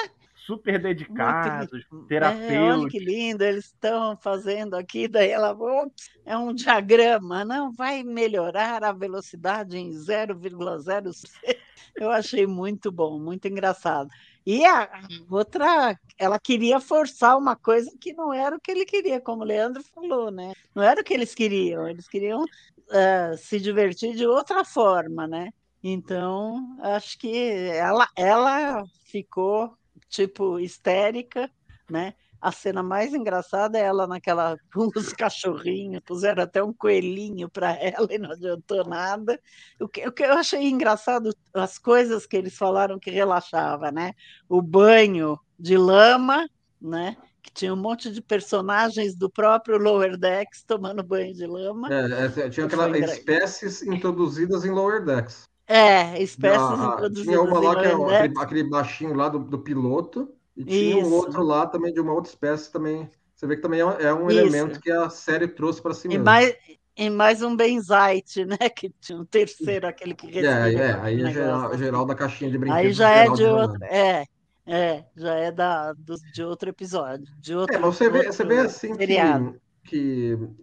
[0.45, 1.83] Super dedicados,
[2.21, 2.87] É, olha terapeutas.
[2.87, 8.83] que lindo, eles estão fazendo aqui, daí ela, "Ops, é um diagrama, não vai melhorar
[8.83, 11.21] a velocidade em 0,06.
[11.95, 14.09] Eu achei muito bom, muito engraçado.
[14.45, 18.85] E a a outra, ela queria forçar uma coisa que não era o que ele
[18.85, 20.53] queria, como o Leandro falou, né?
[20.73, 22.43] Não era o que eles queriam, eles queriam
[22.91, 25.49] eh, se divertir de outra forma, né?
[25.83, 27.29] Então, acho que
[27.69, 29.77] ela, ela ficou
[30.09, 31.49] tipo histérica,
[31.89, 32.13] né?
[32.41, 37.71] A cena mais engraçada é ela naquela com os cachorrinhos, puseram até um coelhinho para
[37.73, 39.39] ela e não adiantou nada.
[39.79, 44.13] O que, o que eu achei engraçado, as coisas que eles falaram que relaxava, né?
[44.47, 46.47] O banho de lama,
[46.79, 47.17] né?
[47.41, 51.87] Que tinha um monte de personagens do próprio Lower Decks tomando banho de lama.
[51.91, 55.47] É, é, tinha aquelas engra- espécies introduzidas em Lower Decks.
[55.67, 59.59] É, espécies Ah, introduzidas tinha uma lá que é aquele, aquele baixinho lá do, do
[59.63, 61.13] piloto, e tinha um Isso.
[61.13, 63.09] outro lá também de uma outra espécie também.
[63.35, 64.29] Você vê que também é um, é um Isso.
[64.29, 66.17] elemento que a série trouxe para si E mesmo.
[66.17, 66.55] mais,
[66.97, 68.57] E mais um Benzite, né?
[68.75, 71.77] Que tinha um terceiro, aquele que É, respira é, com aí é negócio geral, assim.
[71.77, 72.75] geral da caixinha de brinquedos.
[72.75, 73.77] Aí já é de outro.
[73.85, 74.25] É,
[74.65, 77.25] é, já é da, do- de outro episódio.
[77.39, 79.45] De outro, É, mas você vê, outro você vê assim seriado.
[79.47, 79.59] que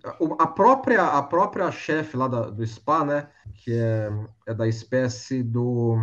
[0.04, 3.28] a a própria, a própria chefe lá da- do spa, né?
[3.54, 4.10] Que é,
[4.46, 5.96] é da espécie do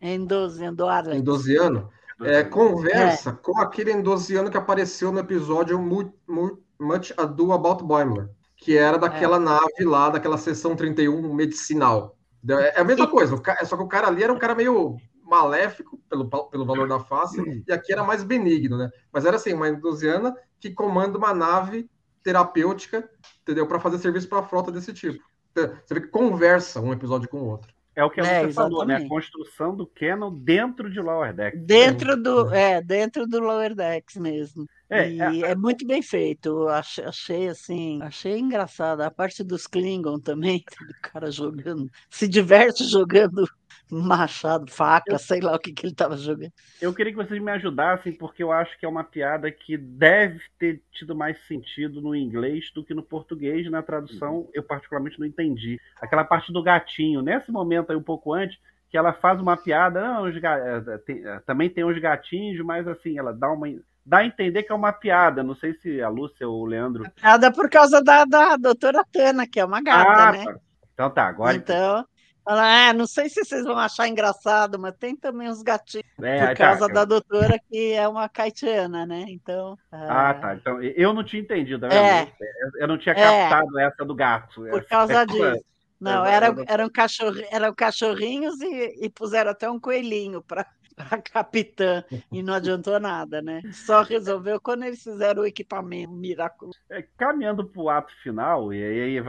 [0.00, 0.74] Endosiano,
[1.10, 1.90] do endosiano,
[2.22, 8.30] é, conversa com aquele endosiano que apareceu no episódio Mu- Mu- Much Ado About Boimler,
[8.56, 12.16] que era daquela nave lá, daquela seção 31 medicinal.
[12.48, 14.96] É é a mesma coisa, ca- só que o cara ali era um cara meio
[15.22, 18.90] maléfico pelo, pelo valor da face, e aqui era mais benigno, né?
[19.12, 21.88] Mas era assim, uma endosiana que comanda uma nave
[22.22, 23.08] terapêutica,
[23.42, 23.66] entendeu?
[23.66, 25.22] Para fazer serviço para a frota desse tipo.
[25.54, 27.72] Você vê que conversa um episódio com o outro.
[27.94, 28.96] É o que a É, falou, né?
[28.96, 31.56] A construção do canon dentro de Lower Deck.
[31.58, 34.64] Dentro do, é, dentro do Lower Decks mesmo.
[34.90, 36.48] É, e é, muito bem feito.
[36.48, 39.00] Eu Achei, achei assim, achei engraçado.
[39.02, 43.44] A parte dos Klingon também, do cara jogando, se diverte jogando
[43.90, 46.52] machado, faca, sei lá o que, que ele estava jogando.
[46.80, 50.40] Eu queria que vocês me ajudassem, porque eu acho que é uma piada que deve
[50.58, 53.70] ter tido mais sentido no inglês do que no português.
[53.70, 55.78] Na tradução, eu particularmente não entendi.
[56.00, 60.00] Aquela parte do gatinho, nesse momento aí, um pouco antes, que ela faz uma piada,
[60.02, 63.68] não, os ga- eh, tem- eh, também tem os gatinhos, mas assim, ela dá uma.
[64.10, 65.40] Dá a entender que é uma piada.
[65.40, 67.04] Não sei se a Lúcia ou o Leandro.
[67.22, 70.44] Nada por causa da, da doutora Tana, que é uma gata, Ah, né?
[70.46, 70.56] tá.
[70.92, 71.54] Então tá, agora.
[71.56, 72.04] Então,
[72.48, 76.40] ela, ah, não sei se vocês vão achar engraçado, mas tem também os gatinhos É,
[76.40, 79.26] por tá, causa eu- da doutora que é uma caitiana, né?
[79.28, 80.54] Então, Ah, ah, tá.
[80.56, 81.94] Então, eu não tinha entendido, tá?
[81.94, 82.22] É.
[82.24, 83.48] Eu- Eu não tinha É.
[83.48, 84.62] captado essa do gato.
[84.68, 85.64] por causa disso.
[86.00, 90.66] Não, é, era, é, eram, cachorri, eram cachorrinhos e, e puseram até um coelhinho para
[91.10, 93.62] a capitã e não adiantou nada, né?
[93.72, 96.78] Só resolveu quando eles fizeram o equipamento miraculoso.
[96.90, 99.22] É, caminhando para o ato final, e aí é,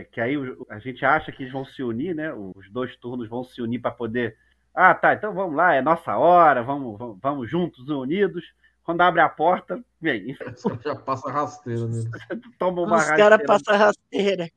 [0.00, 0.36] é, que aí
[0.68, 2.32] a gente acha que eles vão se unir, né?
[2.32, 4.36] Os dois turnos vão se unir para poder.
[4.74, 8.44] Ah, tá, então vamos lá, é nossa hora, vamos, vamos, vamos juntos, unidos.
[8.86, 10.36] Quando abre a porta, vem,
[10.84, 12.10] Já passa rasteiro mesmo.
[12.58, 14.50] toma uma Os caras rasteira, passam rasteira.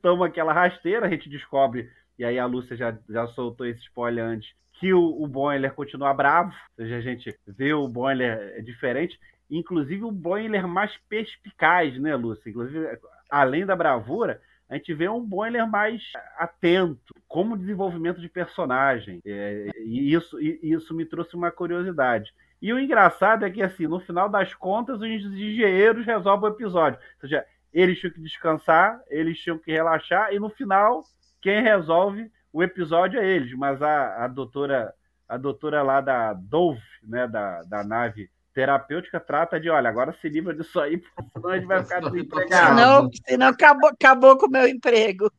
[0.00, 4.24] toma aquela rasteira, a gente descobre, e aí a Lúcia já, já soltou esse spoiler
[4.24, 9.18] antes, que o, o Boiler continua bravo, ou seja, a gente vê o Boiler diferente,
[9.50, 12.50] inclusive o Boiler mais perspicaz, né, Lúcia?
[12.50, 12.98] Inclusive,
[13.30, 16.02] além da bravura, a gente vê um Boiler mais
[16.36, 19.20] atento, como desenvolvimento de personagem.
[19.24, 22.34] É, e isso, e isso me trouxe uma curiosidade.
[22.60, 26.98] E o engraçado é que, assim, no final das contas, os engenheiros resolvem o episódio.
[26.98, 31.02] Ou seja, eles tinham que descansar, eles tinham que relaxar, e no final,
[31.40, 33.52] quem resolve o episódio é eles.
[33.52, 34.94] Mas a, a doutora
[35.28, 40.28] a doutora lá da Dove, né, da, da nave terapêutica, trata de, olha, agora se
[40.28, 42.68] livra disso aí, porque senão a gente vai ficar desempregado.
[42.68, 45.30] Senão, senão acabou, acabou com o meu emprego.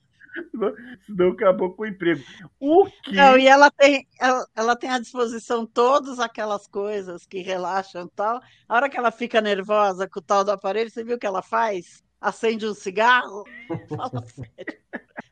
[1.07, 2.21] Senão acabou com o emprego.
[2.59, 3.15] O que...
[3.15, 8.09] Não, e ela tem, ela, ela tem à disposição todas aquelas coisas que relaxam e
[8.09, 8.39] tal.
[8.69, 11.25] A hora que ela fica nervosa com o tal do aparelho, você viu o que
[11.25, 12.03] ela faz?
[12.21, 13.45] Acende um cigarro?
[13.89, 14.86] Fala sério.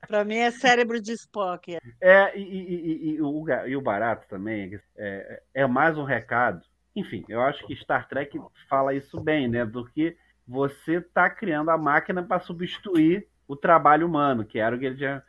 [0.07, 1.77] Para mim é cérebro de Spock.
[2.01, 6.61] É, e, e- e- e o, e o barato também é, é mais um recado.
[6.95, 8.39] Enfim, eu acho que Star Trek
[8.69, 9.65] fala isso bem, né?
[9.65, 10.15] Do que
[10.47, 14.97] você está criando a máquina para substituir o trabalho humano, que era o que ele
[14.97, 15.23] tinha.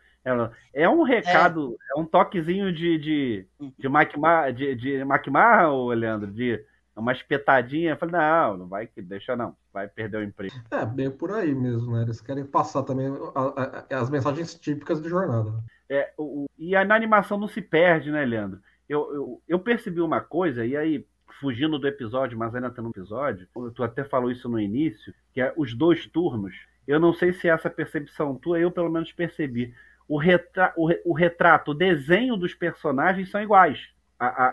[0.73, 3.47] É um recado, é, um toquezinho de, de,
[3.79, 6.65] de Mike Mar, de, de Mike Marra, Leandro, de
[6.97, 7.91] uma espetadinha.
[7.93, 10.55] Eu falei, não, não vai, deixa não, vai perder o emprego.
[10.71, 12.03] É, bem por aí mesmo, né?
[12.03, 15.53] Eles querem passar também a- a- as mensagens típicas de jornada.
[15.89, 18.61] É, o, e a, na animação não se perde, né, Leandro?
[18.89, 21.07] Eu, eu, eu percebi uma coisa, e aí,
[21.41, 25.41] fugindo do episódio, mas ainda tá no episódio, tu até falou isso no início, que
[25.41, 26.55] é os dois turnos.
[26.87, 29.75] Eu não sei se é essa percepção tua, eu pelo menos percebi.
[30.09, 33.89] O, retra, o, re- o retrato, o desenho dos personagens são iguais.
[34.19, 34.49] A, a-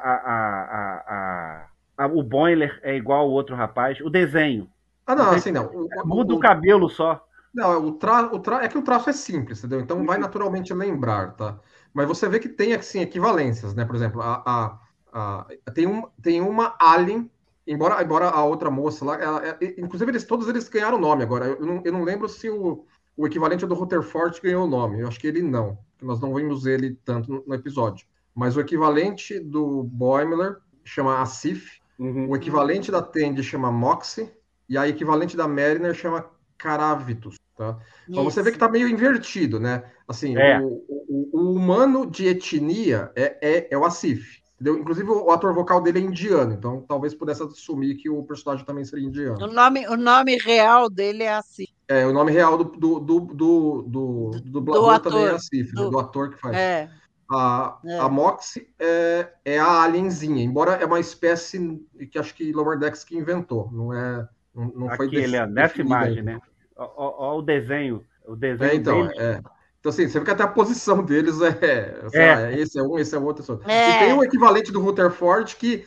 [1.07, 1.67] a-
[2.07, 3.99] o Boiler é igual ao outro rapaz.
[4.01, 4.69] O desenho.
[5.05, 5.65] Ah, não, assim não.
[5.73, 7.25] O- o- Muda o o- cabelo só.
[7.53, 8.33] Não, o tra...
[8.33, 8.63] o tra...
[8.63, 9.79] é que o traço é simples, entendeu?
[9.81, 11.59] Então vai naturalmente lembrar, tá?
[11.93, 13.85] Mas você vê que tem assim, equivalências, né?
[13.85, 14.79] Por exemplo, a, a,
[15.13, 17.29] a- tem, um, tem uma Alien,
[17.67, 21.45] embora, embora a outra moça lá, ela- é- inclusive eles, todos eles ganharam nome agora.
[21.47, 22.85] Eu não, eu não lembro se o,
[23.15, 25.01] o equivalente do Rutherford ganhou o nome.
[25.01, 28.07] Eu acho que ele não, nós não vimos ele tanto no, no episódio.
[28.33, 34.31] Mas o equivalente do Boimler chama Asif, o equivalente da Tandy chama Moxie,
[34.67, 36.25] e a equivalente da Mariner chama
[36.57, 37.37] Caravitus.
[37.55, 37.77] Tá?
[38.09, 39.83] Então você vê que está meio invertido, né?
[40.07, 40.59] Assim, É.
[40.59, 44.41] o, o- o humano de etnia é, é, é o Asif.
[44.55, 44.79] Entendeu?
[44.79, 48.85] Inclusive, o ator vocal dele é indiano, então talvez pudesse assumir que o personagem também
[48.85, 49.43] seria indiano.
[49.45, 51.65] O nome, o nome real dele é assim.
[51.87, 55.73] É, o nome real do, do, do, do, do, do dublador ator, também é Asif,
[55.75, 55.81] né?
[55.83, 56.55] do- do ator que faz.
[56.55, 56.89] É,
[57.31, 57.99] A, É.
[57.99, 63.03] a Moxie é, é a alienzinha, embora é uma espécie que acho que Lower Decks
[63.03, 64.27] que inventou, não é.
[64.53, 66.31] Não, não foi Aqui, def- Leandro, nessa definida imagem, ainda.
[66.33, 66.41] né?
[66.75, 68.03] Ó o desenho.
[68.27, 69.19] O desenho É, então, dele.
[69.19, 69.41] é.
[69.79, 72.35] Então, assim, você vê que até a posição deles é, sei É.
[72.35, 73.59] lá, esse é um, esse é o outro.
[73.67, 73.73] é.
[73.73, 73.89] É.
[73.89, 75.85] E tem o equivalente do Rutherford que,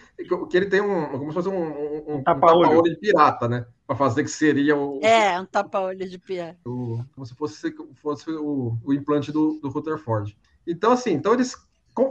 [0.51, 2.63] que ele tem um, como se fosse um, um, um tapa-olho.
[2.69, 3.65] tapa-olho de pirata, né?
[3.87, 6.57] Para fazer que seria o, é, um tapa-olho de pia.
[6.67, 10.37] o- como se fosse, fosse o, o implante do, do Rutherford.
[10.67, 11.57] Então, assim, então eles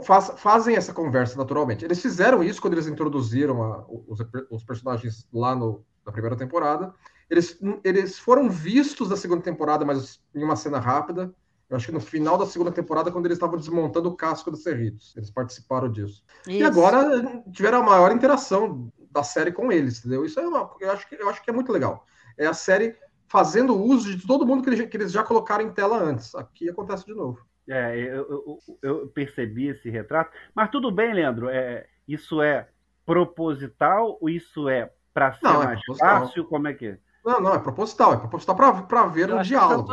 [0.02, 1.84] faz- fazem essa conversa naturalmente.
[1.84, 4.18] Eles fizeram isso quando eles introduziram a- os,
[4.50, 6.92] os personagens lá no, na primeira temporada.
[7.28, 11.34] Eles, eles foram vistos na segunda temporada, mas em uma cena rápida.
[11.68, 14.62] Eu acho que no final da segunda temporada, quando eles estavam desmontando o casco dos
[14.62, 15.16] Cerritos.
[15.16, 16.22] Eles participaram disso.
[16.46, 16.66] E Isso.
[16.66, 20.24] agora tiveram a maior interação da série com eles, entendeu?
[20.24, 22.06] Isso é uma, eu, acho que, eu acho que é muito legal.
[22.38, 22.94] É a série
[23.28, 26.34] fazendo uso de todo mundo que eles, que eles já colocaram em tela antes.
[26.36, 27.40] Aqui acontece de novo.
[27.68, 30.30] É, eu, eu- eu percebi esse retrato.
[30.54, 31.48] Mas tudo bem, Leandro.
[31.48, 32.68] É, isso é
[33.04, 36.20] proposital ou isso é para ser Não, é mais proposital.
[36.20, 36.44] fácil?
[36.46, 36.98] Como é que é?
[37.24, 38.14] Não, não, é proposital.
[38.14, 39.88] É proposital para ver Eu o que é diálogo.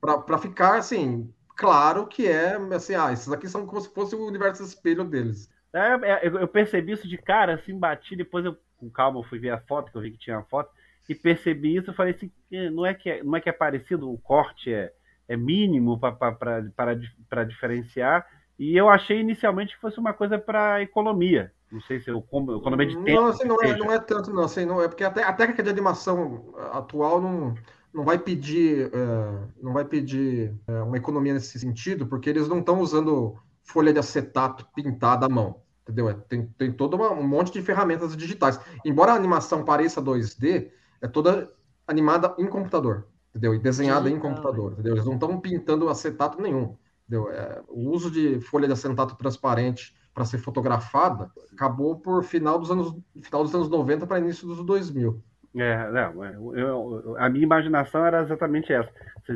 [0.00, 4.26] Para ficar assim, claro que é assim, ah, esses aqui são como se fosse o
[4.26, 5.48] universo espelho deles.
[5.72, 9.38] É, é, eu percebi isso de cara, assim, bati, depois eu, com calma, eu fui
[9.40, 10.70] ver a foto, que eu vi que tinha a foto,
[11.08, 13.52] e percebi isso, eu falei assim, "Eh, não é que é, não é, que é
[13.52, 14.92] parecido, o corte é,
[15.28, 18.26] é mínimo para diferenciar,
[18.58, 21.52] e eu achei inicialmente que fosse uma coisa para economia.
[21.70, 23.20] Não sei se eu como economia de tempo.
[23.20, 24.44] Não, assim, não, é, não é tanto, não.
[24.44, 27.54] Assim, não é porque até, a técnica de animação atual não,
[27.92, 32.60] não vai pedir, é, não vai pedir é, uma economia nesse sentido, porque eles não
[32.60, 35.62] estão usando folha de acetato pintada à mão.
[35.82, 36.08] Entendeu?
[36.08, 38.58] É, tem, tem todo uma- um monte de ferramentas digitais.
[38.84, 40.70] Embora a animação pareça 2D,
[41.00, 41.52] é toda
[41.88, 43.08] animada em computador.
[43.34, 43.54] Entendeu?
[43.54, 44.72] E desenhada em computador.
[44.72, 44.94] Entendeu?
[44.94, 46.76] Eles não estão pintando acetato nenhum.
[47.06, 47.30] Entendeu?
[47.32, 52.70] É, o uso de folha de acetato transparente para ser fotografada acabou por final dos
[52.70, 55.20] anos final dos anos 90 para início dos 2000.
[55.56, 58.90] É, não, é, eu- eu- a minha imaginação era exatamente essa,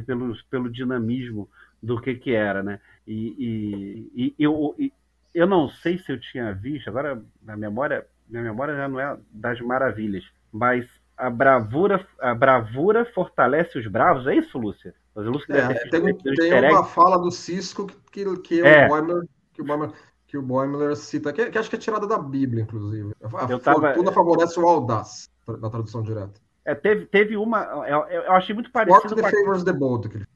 [0.06, 1.48] pelo, pelo dinamismo
[1.82, 2.80] do que que era, né?
[3.06, 4.92] E, e- e eu, e
[5.34, 9.16] eu não sei se eu tinha visto, agora na memória, minha memória já não é
[9.32, 10.86] das maravilhas, mas
[11.18, 14.94] a bravura, a bravura fortalece os bravos, é isso, Lúcia?
[15.14, 18.86] Mas a Lúcia É, tem, tem uma fala do Cisco que, que, que É.
[18.86, 19.90] o Boimler, que o Boimler,
[20.26, 23.12] que o Boimler cita, que, que acho que é tirada da Bíblia, inclusive.
[23.22, 26.40] A Eu tava- fortuna favorece o audaz, na tradução direta.
[26.64, 30.08] É, teve, teve uma, eu, eu achei muito parecido the com a favors the bold.
[30.08, 30.26] que ele-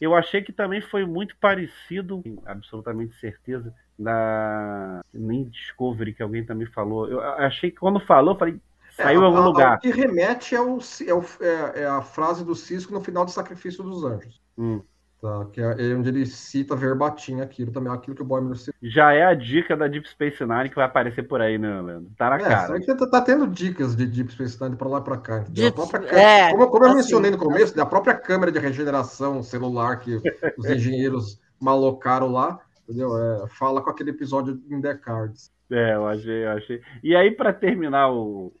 [0.00, 6.66] Eu achei que também foi muito parecido, absolutamente certeza, da nem Discovery que alguém também
[6.68, 7.08] falou.
[7.08, 8.56] Eu achei que quando falou, eu falei,
[8.96, 9.76] saiu em É, algum a- lugar.
[9.76, 13.24] O que remete é, o, é, o- é- é a frase do Cisco no final
[13.24, 14.40] do Sacrifício dos Anjos.
[14.58, 14.80] Hum.
[15.22, 18.76] Tá, que é onde ele cita verbatim aquilo, também aquilo que o Boimler cita.
[18.82, 22.10] Já é a dica da Deep Space Nine que vai aparecer por aí, né, Leandro?
[22.18, 22.66] Tá na É, cara.
[22.66, 25.38] só que tá, tá tendo dicas de Deep Space Nine para lá e para cá.
[25.38, 25.54] entendeu?
[25.54, 28.58] De- A própria é, como, como eu assim, mencionei no começo, a própria câmera de
[28.58, 30.20] regeneração celular que
[30.58, 33.16] os engenheiros malocaram lá, entendeu?
[33.16, 35.50] É, fala com aquele episódio em The Cards.
[35.70, 36.82] É, eu achei, eu achei.
[37.02, 38.52] E aí, para terminar o.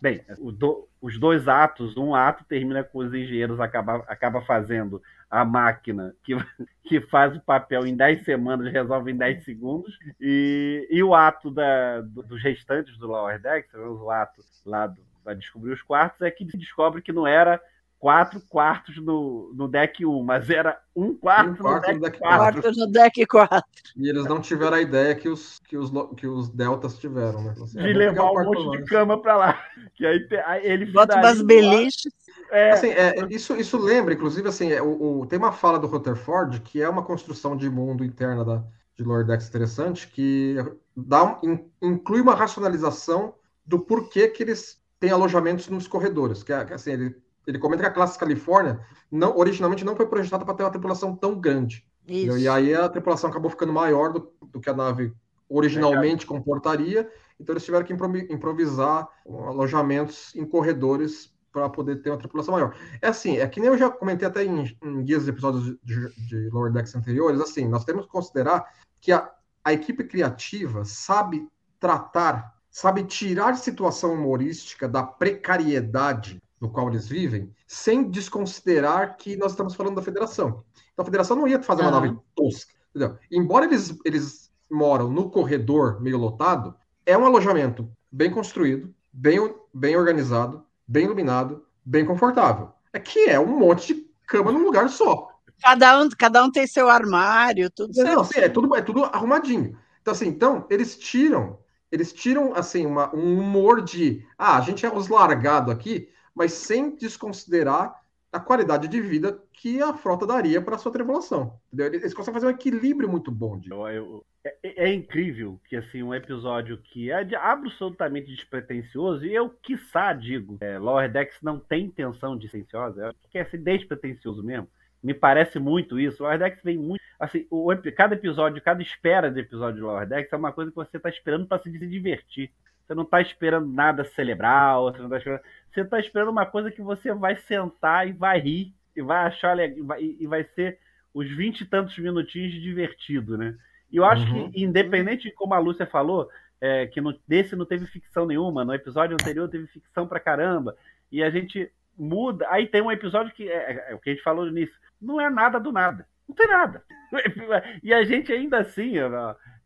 [0.00, 5.02] Bem, o do- os dois atos, um ato termina com os engenheiros acaba, acaba fazendo
[5.30, 6.32] a máquina que,
[6.84, 11.50] que faz o papel em 10 semanas, resolve em 10 segundos, e, e o ato
[11.50, 16.22] da, do- dos restantes do Lower Decks, o ato lá do, para descobrir os quartos,
[16.22, 17.60] é que descobre que não era
[18.00, 22.18] quatro quartos no, no deck 1, mas era um quarto, Um quarto no deck deck
[22.18, 22.62] 4.
[22.62, 23.62] Quarto no deck 4.
[23.96, 27.50] E eles não tiveram a ideia que os, que os, que os Deltas tiveram, né?
[27.50, 29.64] Assim, De é, levar um quarto monte de cama pra lá.
[29.94, 32.10] Que aí, aí ele Bota umas beliches.
[32.50, 35.86] É, Assim, é, isso, isso lembra, inclusive, assim, é, o, o- tem uma fala do
[35.86, 38.64] Rutherford que é uma construção de mundo interna da,
[38.96, 40.56] de Lordex interessante, que
[40.96, 43.34] dá um- in- inclui uma racionalização
[43.66, 46.42] do porquê que eles têm alojamentos nos corredores.
[46.42, 47.16] Que, é- que, assim, ele,
[47.50, 48.80] ele comenta que a classe Califórnia
[49.10, 51.84] não, originalmente não foi projetada para ter uma tripulação tão grande.
[52.06, 52.38] Isso.
[52.38, 55.12] E aí a tripulação acabou ficando maior do, do que a nave
[55.48, 62.18] originalmente comportaria, então eles tiveram que improvi- improvisar alojamentos em corredores para poder ter uma
[62.18, 62.76] tripulação maior.
[63.02, 66.28] É assim, é que nem eu já comentei até em, em guias de episódios de,
[66.28, 68.64] de Lower Decks anteriores, assim, nós temos que considerar
[69.00, 69.28] que a,
[69.64, 71.48] a equipe criativa sabe
[71.80, 79.52] tratar, sabe tirar situação humorística da precariedade no qual eles vivem, sem desconsiderar que nós
[79.52, 80.62] estamos falando da federação.
[80.92, 83.18] Então a federação não ia fazer uma nave tosca, entendeu?
[83.30, 86.74] Embora eles, eles moram no corredor meio lotado,
[87.06, 89.38] é um alojamento bem construído, bem,
[89.72, 92.70] bem organizado, bem iluminado, bem confortável.
[92.92, 95.30] É que é um monte de cama num lugar só.
[95.62, 98.20] Cada um, cada um tem seu armário, tudo Não, certo.
[98.20, 99.78] assim, é tudo, é tudo arrumadinho.
[100.00, 101.58] Então, assim, então, eles tiram,
[101.92, 106.52] eles tiram, assim, uma- um humor de, ah, a gente é os largado aqui, mas
[106.52, 108.00] sem desconsiderar
[108.32, 111.58] a qualidade de vida que a frota daria para a sua tripulação.
[111.72, 112.00] Entendeu?
[112.00, 113.58] Eles conseguem fazer um equilíbrio muito bom.
[113.58, 113.70] De...
[113.70, 119.34] Eu- eu- é, é incrível que assim um episódio que é de absolutamente despretensioso, e
[119.34, 123.58] eu, quiçá, digo, é, Lower Decks não tem intenção despretensiosa, eu acho que é ser
[123.58, 124.68] despretensioso mesmo.
[125.02, 126.22] Me parece muito isso.
[126.22, 127.02] Lower Decks vem muito.
[127.18, 130.76] Assim, o, cada episódio, cada espera de episódio de Lower Decks é uma coisa que
[130.76, 132.50] você está esperando para se divertir.
[132.90, 135.42] Você não está esperando nada cerebral, você não tá esperando.
[135.70, 139.54] Você está esperando uma coisa que você vai sentar e vai rir, e vai achar
[139.54, 140.76] legal, e vai, e vai ser
[141.14, 143.56] os vinte e tantos minutinhos de divertido, né?
[143.92, 144.50] E eu acho Uhum.
[144.50, 146.28] que, independente de como a Lúcia falou,
[146.60, 150.76] é, que no, desse não teve ficção nenhuma, no episódio anterior teve ficção pra caramba,
[151.12, 152.44] e a gente muda.
[152.50, 155.30] Aí tem um episódio que é, é o que a gente falou início, não é
[155.30, 156.08] nada do nada.
[156.30, 156.84] Não tem nada.
[157.82, 158.94] E a gente ainda assim,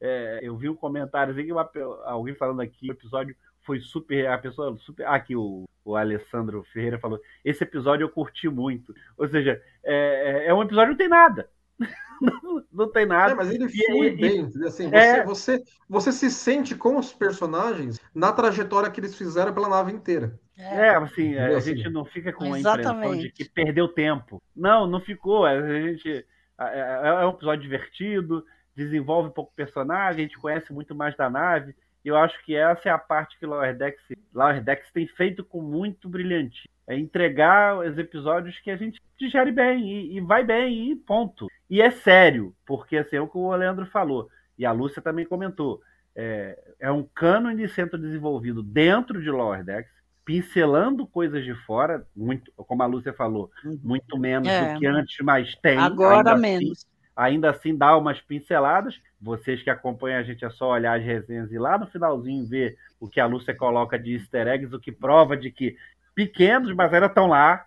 [0.01, 1.71] é, eu vi um comentário assim, que uma
[2.05, 4.27] alguém falando aqui, o episódio foi super.
[4.29, 5.05] A pessoa super.
[5.07, 7.21] Ah, aqui o, o Alessandro Ferreira falou.
[7.45, 8.95] Esse episódio eu curti muito.
[9.19, 11.51] Ou seja, é, é- é um episódio que não tem nada.
[12.21, 13.33] não, não tem nada.
[13.33, 14.41] É, mas ele E- flui e- bem.
[14.41, 14.69] entendeu?
[14.69, 15.25] Assim, você, É.
[15.25, 20.39] você, você se sente com os personagens na trajetória que eles fizeram pela nave inteira.
[20.57, 22.97] É, assim, a gente não fica com a Exatamente.
[23.07, 24.41] impressão de que perdeu tempo.
[24.57, 25.45] Não, não ficou.
[25.45, 26.25] A gente.
[26.59, 28.45] É, é um episódio divertido,
[28.75, 31.75] desenvolve um pouco o personagem, a gente conhece muito mais da nave.
[32.05, 35.43] E eu acho que essa é a parte que Lower Decks, Lower Decks tem feito
[35.43, 36.69] com muito brilhante.
[36.87, 41.49] É entregar os episódios que a gente digere bem e, e vai bem e ponto.
[41.71, 44.29] E é sério, porque assim, é o que o Leandro falou,
[44.59, 45.81] e a Lúcia também comentou.
[46.15, 49.91] É, é um cânone sendo desenvolvido dentro de Lower Decks,
[50.25, 53.51] pincelando coisas de fora, muito, como a Lúcia falou,
[53.83, 54.73] muito menos É.
[54.75, 55.79] do que antes, mas tem.
[55.79, 56.87] Agora ainda assim, menos.
[57.15, 59.01] ainda assim dá umas pinceladas.
[59.21, 62.77] Vocês que acompanham a gente é só olhar as resenhas e lá no finalzinho ver
[62.99, 65.77] o que a Lúcia coloca de easter eggs, o que prova de que
[66.15, 67.67] pequenos, mas ainda estão lá,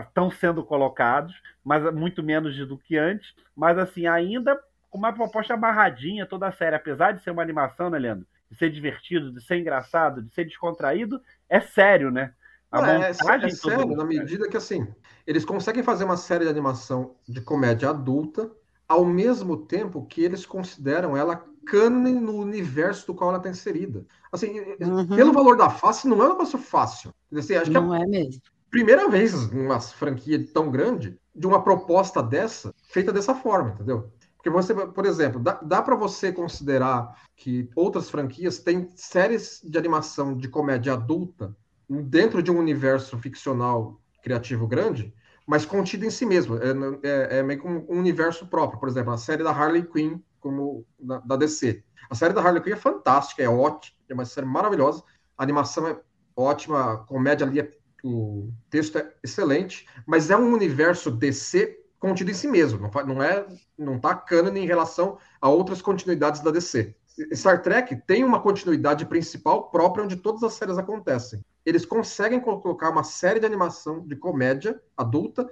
[0.00, 3.34] estão sendo colocados, mas é muito menos do que antes.
[3.56, 4.58] Mas assim, ainda
[4.90, 8.26] com uma proposta amarradinha toda a série, apesar de ser uma animação, né, Leandro?
[8.50, 12.32] De ser divertido, de ser engraçado, de ser descontraído, é sério, né?
[12.70, 14.04] A Não, é, é, é sério, isso, na né?
[14.04, 14.86] medida que assim,
[15.26, 18.50] eles conseguem fazer uma série de animação de comédia adulta,
[18.86, 24.04] ao mesmo tempo que eles consideram ela cânone no universo do qual ela está inserida.
[24.32, 25.06] Assim, Uhum.
[25.06, 27.12] pelo valor da face, não é um negócio fácil.
[27.34, 28.40] Assim, acho que é Não é mesmo.
[28.70, 34.10] primeira vez numa franquia tão grande de uma proposta dessa feita dessa forma, entendeu?
[34.38, 39.76] Porque você, por exemplo, dá, dá para você considerar que outras franquias têm séries de
[39.76, 41.54] animação de comédia adulta
[41.88, 45.12] dentro de um universo ficcional criativo grande,
[45.46, 46.56] mas contido em si mesmo.
[46.56, 46.70] É,
[47.02, 48.78] é- é meio como um universo próprio.
[48.78, 51.82] Por exemplo, a série da Harley Quinn, como da, da DC.
[52.08, 55.02] A série da Harley Quinn é fantástica, é ótima, é uma série maravilhosa.
[55.36, 56.00] A animação é
[56.36, 62.30] ótima, a comédia ali é o texto é excelente, mas é um universo DC contido
[62.30, 63.46] em si mesmo, não, é,
[63.76, 66.94] não tá cânone em relação a outras continuidades da DC.
[67.34, 71.44] Star Trek tem uma continuidade principal própria onde todas as séries acontecem.
[71.66, 75.50] Eles conseguem colocar uma série de animação de comédia adulta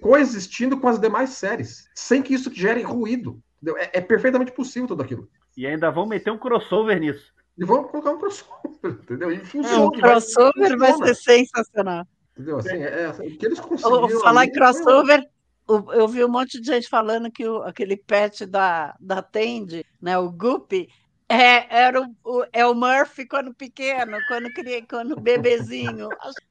[0.00, 3.40] coexistindo com as demais séries, sem que isso gere ruído.
[3.76, 5.28] É, é perfeitamente possível tudo aquilo.
[5.56, 7.32] E ainda vão meter um crossover nisso.
[7.56, 8.70] E vamos colocar um crossover,
[9.02, 9.32] entendeu?
[9.32, 9.84] E É, funciona.
[9.84, 12.06] o crossover vai ser sensacional.
[12.38, 12.58] Entendeu?
[12.58, 14.20] Assim, é, é, o que eles conseguiram.
[14.20, 15.26] falar ali em crossover,
[15.66, 19.84] o- eu vi um monte de gente falando que o- aquele pet da, da Tandy,
[20.00, 20.88] né, o Guppy,
[21.28, 26.08] é, era o, o- é o Murphy quando pequeno, quando, cria, quando bebezinho.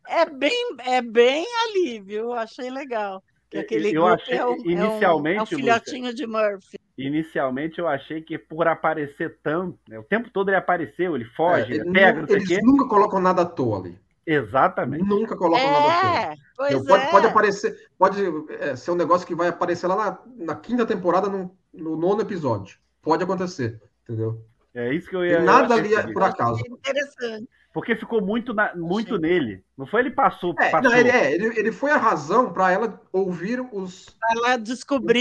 [0.09, 2.33] É bem, é bem ali, viu?
[2.33, 3.23] Achei legal.
[3.49, 6.77] Que aquele eu achei- é um, é um- inicialmente, é um Lúcia, filhotinho de Murphy.
[6.97, 11.71] Inicialmente eu achei que por aparecer tanto, né, o tempo todo ele apareceu, ele foge,
[11.73, 12.59] É, ele pega, não sei o eles quê.
[12.61, 13.97] nunca colocam nada à toa ali.
[14.27, 15.03] Exatamente.
[15.05, 16.19] Nunca colocam nada à toa.
[16.19, 16.87] É, pois Entendeu?
[16.87, 17.11] Pode, é.
[17.11, 18.21] pode aparecer, pode
[18.59, 22.21] é, ser um negócio que vai aparecer lá na, na quinta temporada, no, no nono
[22.21, 22.77] episódio.
[23.01, 24.43] Pode acontecer, entendeu?
[24.75, 25.39] É isso que eu ia.
[25.39, 26.61] eu nada achei ali é que- por acaso.
[26.67, 27.47] Interessante.
[27.73, 29.19] Porque ficou muito, na- muito Achei.
[29.29, 29.63] nele.
[29.77, 30.89] Não foi ele passou, É, passou.
[30.89, 34.17] não, ele, é, ele, ele foi a razão para ela ouvir os.
[34.31, 34.57] Ela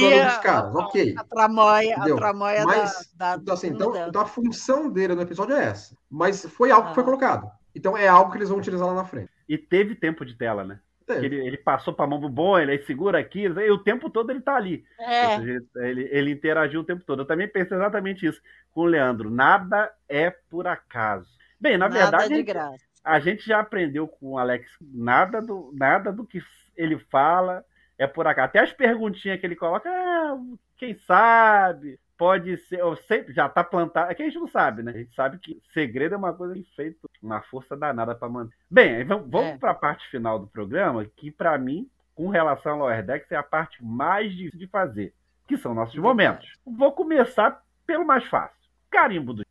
[0.09, 1.15] plano dos caras, a, ok.
[1.19, 5.21] a tramóia, a tramóia Mas, da, da então, assim, então, então a função dele no
[5.21, 5.95] episódio é essa.
[6.11, 7.07] Mas foi algo que foi Ah.
[7.07, 7.51] colocado.
[7.77, 9.31] Então é algo que eles vão utilizar lá na frente.
[9.47, 10.81] E teve tempo de tela, né?
[11.09, 14.31] Ele, ele passou pra mão pro bom, ele aí segura aqui, e o tempo todo
[14.31, 14.85] ele tá ali.
[14.99, 17.23] É, seja, ele, ele interagiu o tempo todo.
[17.23, 18.41] Eu também pensei exatamente isso
[18.73, 19.31] com o Leandro.
[19.31, 21.29] Nada é por acaso.
[21.61, 22.85] Bem, na nada verdade, de graça.
[23.05, 26.43] a gente já aprendeu com o Alex nada do, nada do que
[26.77, 27.65] ele fala
[27.97, 28.47] é por acaso.
[28.47, 30.37] Até as perguntinhas que ele coloca, ah,
[30.77, 34.11] quem sabe, pode ser, ou sempre já tá plantado.
[34.11, 34.93] É que a gente não sabe, né?
[34.93, 38.55] A gente sabe que segredo é uma coisa feita, uma força danada para manter.
[38.71, 39.59] Bem, vamos, vamos É.
[39.59, 43.37] para a parte final do programa, que para mim, com relação ao Lower Decks, é
[43.37, 45.13] a parte mais difícil de fazer,
[45.47, 46.51] que são nossos momentos.
[46.67, 48.57] Vou começar pelo mais fácil.
[48.91, 49.43] Carimbo do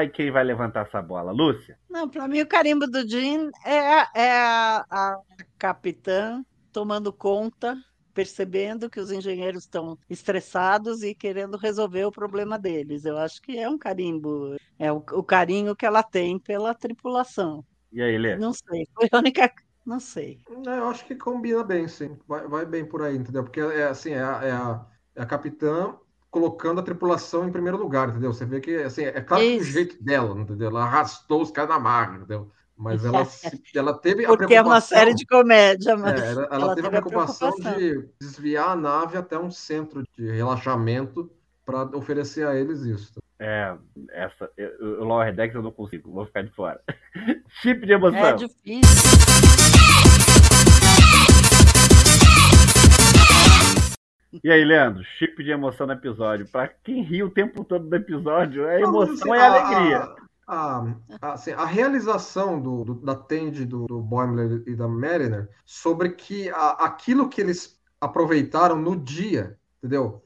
[0.00, 1.32] Ai, quem vai levantar essa bola?
[1.32, 1.78] Lúcia?
[1.88, 5.22] Não, para mim o carimbo do Jim é, a- é a, a
[5.58, 7.76] capitã tomando conta,
[8.14, 13.04] percebendo que os engenheiros estão estressados e querendo resolver o problema deles.
[13.04, 17.64] Eu acho que é um carimbo, é o, o carinho que ela tem pela tripulação.
[17.92, 18.34] E aí, Lê?
[18.36, 19.52] Não sei, foi a única,
[19.86, 20.44] não sei.
[20.66, 22.18] É, Eu acho que combina bem, sim.
[22.26, 23.44] Vai, vai bem por aí, entendeu?
[23.44, 25.98] Porque é assim, é a, é a, é a capitã
[26.30, 28.32] colocando a tripulação em primeiro lugar, entendeu?
[28.32, 29.72] Você vê que assim, é claro que o Isso.
[29.72, 30.68] jeito dela, entendeu?
[30.70, 32.50] Ela arrastou os caras na marra, entendeu?
[32.76, 33.26] Mas ela,
[33.74, 36.74] ela teve a Porque é uma preocupação- série de comédia, mas É, ela, ela ela
[36.74, 37.78] teve a teve a preocupação preocupação.
[37.78, 41.30] de desviar a nave até um centro de relaxamento
[41.66, 43.20] para oferecer a eles isso.
[43.38, 43.74] É,
[44.12, 46.80] essa, eu- o Lower Decks eu não consigo, vou ficar de fora.
[47.60, 48.18] Chip de emoção.
[48.18, 49.79] é difícil.
[54.44, 56.46] E aí, Leandro, chip de emoção no episódio.
[56.46, 60.14] Pra quem ri o tempo todo do episódio, mas, emoção assim, é a- alegria.
[60.46, 65.48] A, a, assim, a realização do, do- da Tandy, do, do Boimler e da Mariner
[65.64, 70.22] sobre que a- aquilo que eles aproveitaram no dia, entendeu?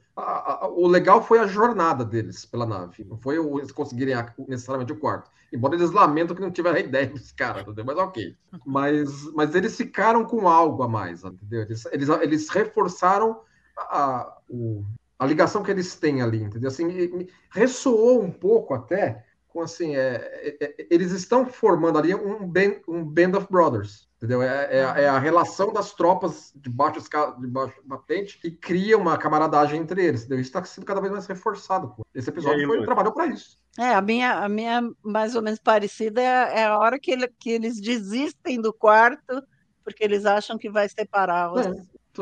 [0.75, 4.15] O legal foi a jornada deles pela nave, não foi eles conseguirem
[4.47, 5.29] necessariamente o quarto.
[5.51, 7.83] Embora eles lamentam que não tiveram a ideia dos caras, entendeu?
[7.85, 8.35] Mas ok.
[8.65, 11.63] Mas, mas eles ficaram com algo a mais, entendeu?
[11.63, 13.41] Eles, eles, eles reforçaram
[13.77, 14.83] a, o-
[15.17, 16.67] a ligação que eles têm ali, entendeu?
[16.69, 21.97] Assim, me- me ressoou um pouco até com assim, é, é- é- eles estão formando
[21.97, 24.41] ali um band, um band of brothers, entendeu?
[24.43, 26.99] É, é, a- é a relação das tropas de baixo,
[27.39, 30.41] de baixo patente que cria uma camaradagem entre eles, entendeu?
[30.41, 31.93] Isso está sendo cada vez mais reforçado.
[31.95, 32.05] Pô.
[32.13, 33.57] Esse episódio aí, foi, trabalhou para isso.
[33.79, 37.31] É, a minha, a minha mais ou menos parecida é, é a hora que, ele-
[37.39, 39.41] que eles desistem do quarto
[39.85, 41.53] porque eles acham que vai separar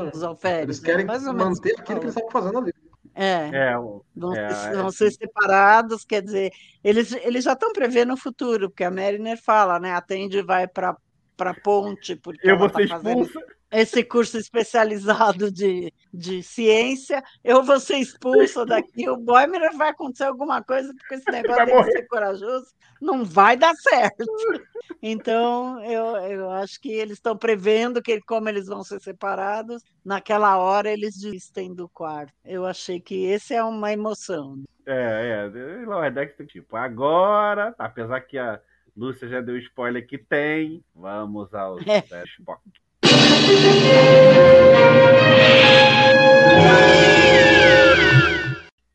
[0.02, 0.64] os, É, alferes.
[0.64, 0.90] eles né?
[0.90, 2.74] querem Mais ou menos manter aquilo que eles estavam fazendo ali.
[3.16, 3.74] É, É,
[4.16, 4.98] vão, é, ser, é vão assim.
[4.98, 6.52] ser separados, quer dizer,
[6.84, 9.94] eles, eles já estão prevendo o futuro, porque a Mariner fala, né?
[9.94, 10.98] A Tandy vai para
[11.36, 13.40] para ponte, porque eu ela vou está ser fazendo expulsa.
[13.74, 20.26] Esse curso especializado de, de ciência, eu vou ser expulsa daqui, o Boimler vai acontecer
[20.26, 21.92] alguma coisa, porque esse negócio morrer.
[21.92, 22.68] ser corajoso,
[23.02, 24.26] não vai dar certo.
[25.02, 30.58] Então, eu, eu acho que eles estão prevendo que como eles vão ser separados, naquela
[30.58, 32.32] hora eles desistem do quarto.
[32.46, 34.64] Eu achei que esse é uma emoção.
[34.86, 35.86] É, é.
[35.86, 38.62] Lower Decks tem tipo, agora, apesar que a
[38.96, 42.04] Lúcia já deu spoiler que tem, vamos aos É.
[42.12, 42.62] é, Spock.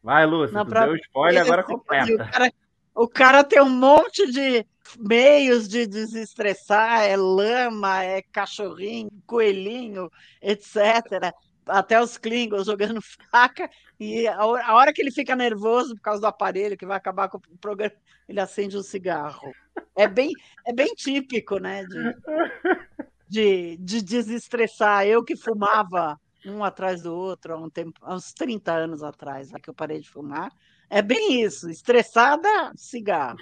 [0.03, 2.13] Vai, Lúcia, Não, pra- deu spoiler, agora Esse- completa.
[2.15, 2.53] O cara,
[2.95, 4.65] o cara tem um monte de
[4.99, 10.11] meios de desestressar, é lama, é cachorrinho, coelhinho,
[10.41, 11.33] etc.
[11.67, 13.69] Até os Klingons jogando faca,
[14.01, 16.97] e a hora, a hora que ele fica nervoso por causa do aparelho, que vai
[16.97, 17.93] acabar com o programa,
[18.27, 19.53] ele acende um cigarro.
[19.95, 20.31] É bem,
[20.67, 21.85] é bem típico, né?
[21.85, 22.15] De,
[23.29, 25.07] de, de desestressar.
[25.07, 29.51] Eu que fumava um atrás do outro há, um tempo, há uns 30 anos atrás,
[29.51, 30.51] lá que eu parei de fumar.
[30.91, 33.39] É bem isso, estressada, cigarro.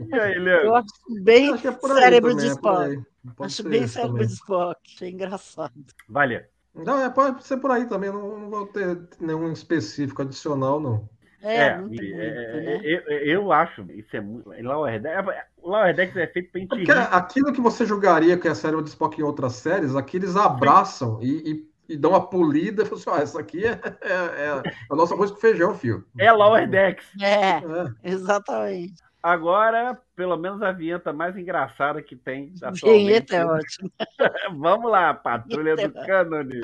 [0.00, 0.74] E aí, Eu Leandro?
[0.74, 3.02] acho bem Acho que é cérebro também, de é Spock.
[3.36, 4.26] Pode Acho bem cérebro também.
[4.26, 4.80] de Spock.
[4.94, 5.84] Achei engraçado.
[6.08, 6.42] Valeu.
[6.74, 8.10] Não, é, pode ser por aí também.
[8.10, 11.08] Não, não vou ter nenhum específico adicional, não.
[11.44, 12.80] É, não tem e- muito, é, né?
[12.84, 14.48] eu, eu acho, isso é muito.
[14.62, 17.08] Lower Decks, o Lower Decks é feito pra gente Porque rir.
[17.10, 20.36] aquilo que você julgaria que é a série de Spock em outras séries, aqui eles
[20.36, 24.12] abraçam e, e- e dão uma polida e falam assim: ó, essa aqui é, é,
[24.46, 26.04] é a nossa arroz com feijão, fio.
[26.18, 27.06] É Lower Decks.
[27.20, 27.62] É, É.
[28.02, 28.94] exatamente.
[29.22, 33.04] Agora, pelo menos a vinheta mais engraçada que tem atualmente.
[33.06, 33.90] Vinheta é ótimo.
[34.58, 36.60] Vamos lá, Patrulha Vinheta do é Cânone.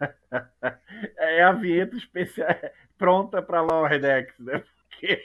[1.18, 2.48] É a vinheta especial
[2.98, 4.62] pronta para Lower Decks, né?
[4.88, 5.22] Porque,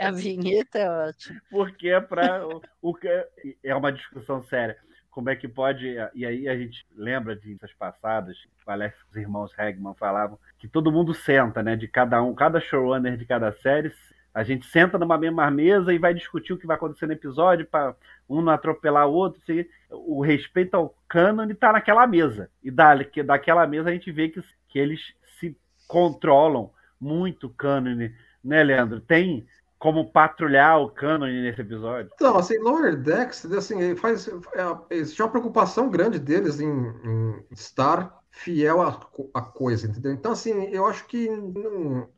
[0.00, 1.40] A, vinheta é ótima.
[1.50, 3.26] porque é para o, o que-
[3.62, 4.76] é uma discussão séria.
[5.10, 5.96] como é que pode.
[6.14, 10.68] E aí a gente lembra de essas passadas, parece que os irmãos Hegman falavam, que
[10.68, 11.76] todo mundo senta, né?
[11.76, 13.92] De cada um, cada showrunner de cada série,
[14.34, 17.64] a gente senta numa mesma mesa e vai discutir o que vai acontecer no episódio
[17.64, 17.94] para
[18.28, 19.40] um não atropelar o outro.
[19.40, 22.50] Assim, o respeito ao canon está naquela mesa.
[22.60, 25.56] E da, daquela mesa a gente vê que, que eles se
[25.86, 26.70] controlam
[27.00, 28.10] muito o canon,
[28.42, 29.00] né, Leandro?
[29.00, 29.46] Tem
[29.78, 32.10] como patrulhar o cânone nesse episódio?
[32.14, 38.18] Então, assim, Lower Decks, assim, faz, é, existe uma preocupação grande deles em, em estar
[38.30, 40.12] fiel à, coisa, entendeu?
[40.12, 41.28] Então, assim, eu acho que,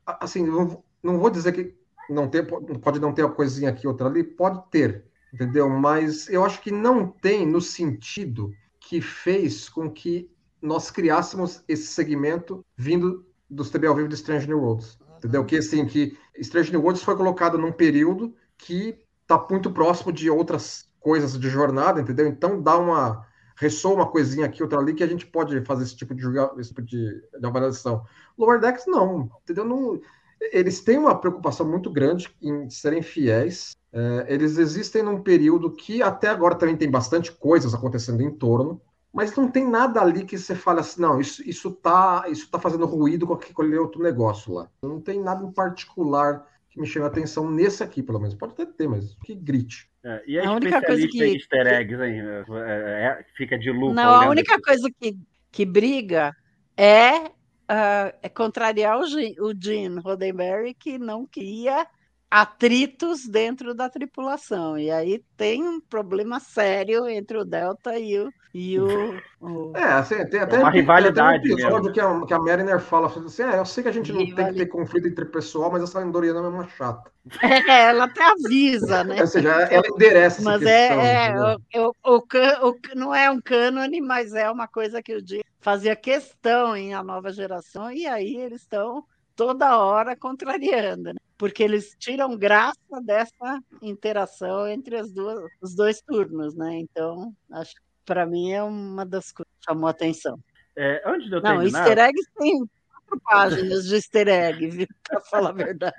[0.07, 1.75] assim, não, não vou dizer que
[2.09, 5.69] não tem, pode não ter uma coisinha aqui, outra ali, pode ter, entendeu?
[5.69, 10.31] Mas eu acho que não tem no sentido que fez com que
[10.61, 14.99] nós criássemos esse segmento vindo dos TB ao vivo de Strange New Worlds.
[15.19, 15.45] Entendeu?
[15.45, 20.31] Que assim, que Strange New Worlds foi colocado num período que está muito próximo de
[20.31, 22.27] outras coisas de jornada, entendeu?
[22.27, 23.27] Então dá uma
[23.57, 26.23] ressoa uma coisinha aqui, outra ali, que a gente pode fazer esse tipo de,
[26.59, 28.05] esse tipo de, de avaliação.
[28.37, 29.65] Lower Decks, não, entendeu?
[29.65, 30.01] Não,
[30.41, 33.77] eles têm uma preocupação muito grande em serem fiéis.
[33.93, 38.81] É, eles existem num período que até agora também tem bastante coisas acontecendo em torno,
[39.13, 42.59] mas não tem nada ali que você fale assim, não, isso, isso, tá, isso tá
[42.59, 44.69] fazendo ruído com aquele outro negócio lá.
[44.83, 48.35] Não tem nada em particular que me chame a atenção nesse aqui, pelo menos.
[48.35, 49.89] Pode até ter, mas que grite.
[50.05, 53.95] É, e a, a única coisa que easter eggs aí, é, é, fica de lucro.
[53.95, 55.19] Não, a única coisa que,
[55.51, 56.37] que briga
[56.77, 57.31] é,
[57.71, 61.87] uh, contrariar o Gene Roddenberry, que não queria
[62.31, 64.79] atritos dentro da tripulação.
[64.79, 68.33] E aí tem um problema sério entre o Delta e o.
[68.53, 68.87] E o,
[69.41, 69.77] o...
[69.77, 72.81] É, assim, tem até, é uma rivalidade tem um episódio que a, que a Mariner
[72.81, 75.71] fala assim: ah, eu sei que a gente não tem que ter conflito entre pessoal,
[75.71, 77.11] mas essa Andoriana é uma chata.
[77.43, 79.19] É, ela até avisa, né?
[79.21, 83.41] Ou seja, ela endereça Mas é, questão, é o, o, o, o, não é um
[83.41, 88.07] cânone, mas é uma coisa que o dia fazia questão em A Nova Geração, e
[88.07, 89.05] aí eles estão
[89.35, 91.26] toda hora contrariando, né?
[91.39, 96.79] Porque eles tiram graça dessa interação entre as duas, os dois turnos, né?
[96.79, 100.39] Então, acho que para mim é uma das coisas que chamou a atenção.
[100.77, 101.81] É, antes de eu Não, terminar...
[101.81, 104.87] easter eggs tem quatro páginas de easter egg?
[105.09, 105.97] Para falar a verdade.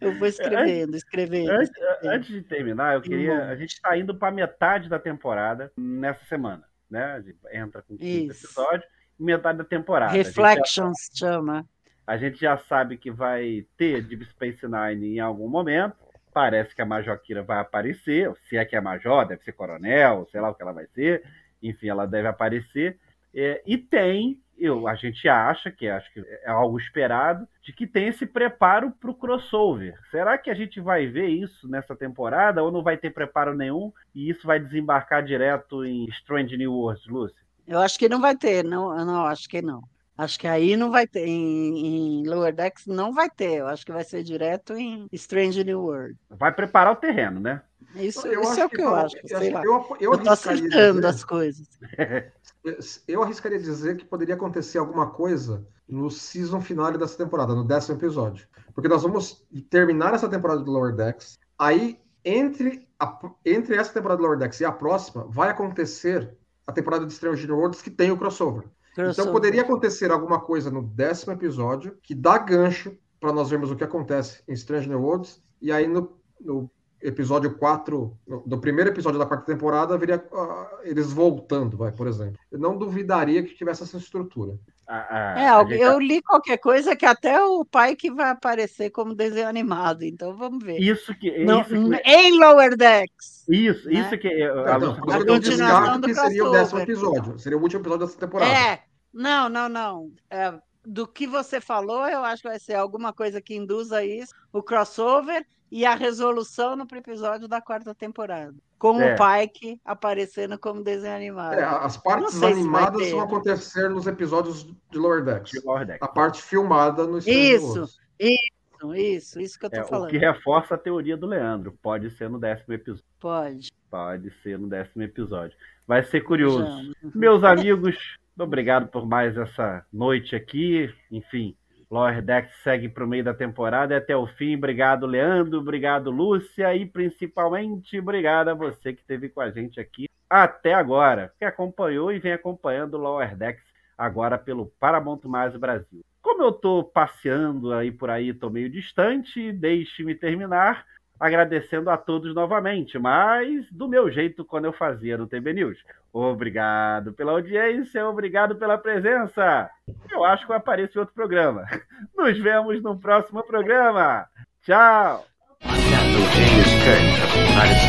[0.00, 1.50] Eu vou escrevendo, escrevendo.
[1.50, 1.70] Antes,
[2.04, 3.48] antes de terminar, eu queria.
[3.48, 7.04] A gente está indo para metade da temporada nessa semana, né?
[7.04, 8.86] A gente entra com o quinto episódio,
[9.18, 10.12] metade da temporada.
[10.12, 11.26] Reflections já...
[11.32, 11.66] chama.
[12.06, 15.96] A gente já sabe que vai ter Deep Space Nine em algum momento.
[16.32, 18.32] Parece que a Major Kira vai aparecer.
[18.48, 21.24] Se é que é Major, deve ser Coronel, sei lá o que ela vai ser.
[21.60, 22.98] Enfim, ela deve aparecer.
[23.34, 27.86] É, e tem, eu, a gente acha, que acho que é algo esperado, de que
[27.86, 29.98] tem esse preparo para o crossover.
[30.10, 33.92] Será que a gente vai ver isso nessa temporada ou não vai ter preparo nenhum
[34.14, 37.34] e isso vai desembarcar direto em Strange New Worlds, Lucy?
[37.66, 39.82] Eu acho que não vai ter, não, não acho que não.
[40.18, 43.84] Acho que aí não vai ter, em, em, Lower Decks não vai ter, eu acho
[43.84, 46.16] que vai ser direto em Strange New World.
[46.30, 47.60] Vai preparar o terreno, né?
[47.94, 49.62] Isso, isso é o que, eu acho, eu, sei lá.
[49.62, 51.68] Eu, eu, eu tô acertando dizer, as coisas.
[53.06, 57.98] eu arriscaria dizer que poderia acontecer alguma coisa no season final dessa temporada, no décimo
[57.98, 58.48] episódio.
[58.74, 64.18] Porque nós vamos terminar essa temporada do Lower Decks, aí entre, a, entre essa temporada
[64.18, 66.34] do Lower Decks e a próxima, vai acontecer
[66.66, 68.64] a temporada de Strange New Worlds que tem o crossover.
[68.98, 73.76] Então poderia acontecer alguma coisa no décimo episódio que dá gancho para nós vermos o
[73.76, 76.70] que acontece em Strange New Worlds, e aí no, no
[77.00, 82.38] episódio 4, no, primeiro episódio da quarta temporada, viria uh, eles voltando, vai, por exemplo.
[82.50, 84.58] Eu não duvidaria que tivesse essa estrutura.
[84.88, 89.16] Ah, ah, é, eu li qualquer coisa que até o pai que vai aparecer como
[89.16, 90.78] desenho animado, então vamos ver.
[90.78, 92.08] Isso que, não, isso que...
[92.08, 93.44] em Lower Decks.
[93.48, 94.00] Isso, né?
[94.00, 97.62] isso que a, então, a, a continuação do que seria o décimo episódio, seria o
[97.62, 98.52] último episódio dessa temporada.
[98.52, 98.80] É,
[99.16, 100.12] não, não, não.
[100.30, 100.52] É,
[100.84, 104.62] do que você falou, eu acho que vai ser alguma coisa que induza isso, o
[104.62, 108.54] crossover e a resolução no episódio da quarta temporada.
[108.78, 109.14] Com é.
[109.14, 111.54] o Pike aparecendo como desenho animado.
[111.54, 115.50] É, as partes animadas vão acontecer nos episódios de Lower Decks.
[115.50, 116.02] De Lower Decks.
[116.02, 117.88] A parte filmada no Isso,
[118.20, 120.08] isso, isso, isso que eu tô é, falando.
[120.08, 121.76] O que reforça a teoria do Leandro.
[121.82, 123.04] Pode ser no décimo episódio.
[123.18, 123.72] Pode.
[123.90, 125.56] Pode ser no décimo episódio.
[125.86, 126.92] Vai ser curioso.
[127.02, 127.10] Já.
[127.14, 127.96] Meus amigos,
[128.38, 130.92] obrigado por mais essa noite aqui.
[131.10, 131.56] Enfim,
[131.90, 134.56] Lower Decks segue para o meio da temporada e até o fim.
[134.56, 135.58] Obrigado, Leandro.
[135.58, 136.74] Obrigado, Lúcia.
[136.74, 142.12] E principalmente, obrigado a você que esteve com a gente aqui até agora, que acompanhou
[142.12, 143.64] e vem acompanhando o Lower Decks
[143.96, 146.04] agora pelo Paramount Mais Brasil.
[146.20, 150.84] Como eu estou passeando aí por aí, estou meio distante, deixe-me terminar
[151.18, 155.78] agradecendo a todos novamente, mas do meu jeito quando eu fazia no TB News.
[156.12, 159.68] Obrigado pela audiência, obrigado pela presença.
[160.10, 161.64] Eu acho que eu apareço em outro programa.
[162.16, 164.26] Nos vemos no próximo programa.
[164.62, 165.24] Tchau.
[165.62, 167.86] Captain James Kirk of the United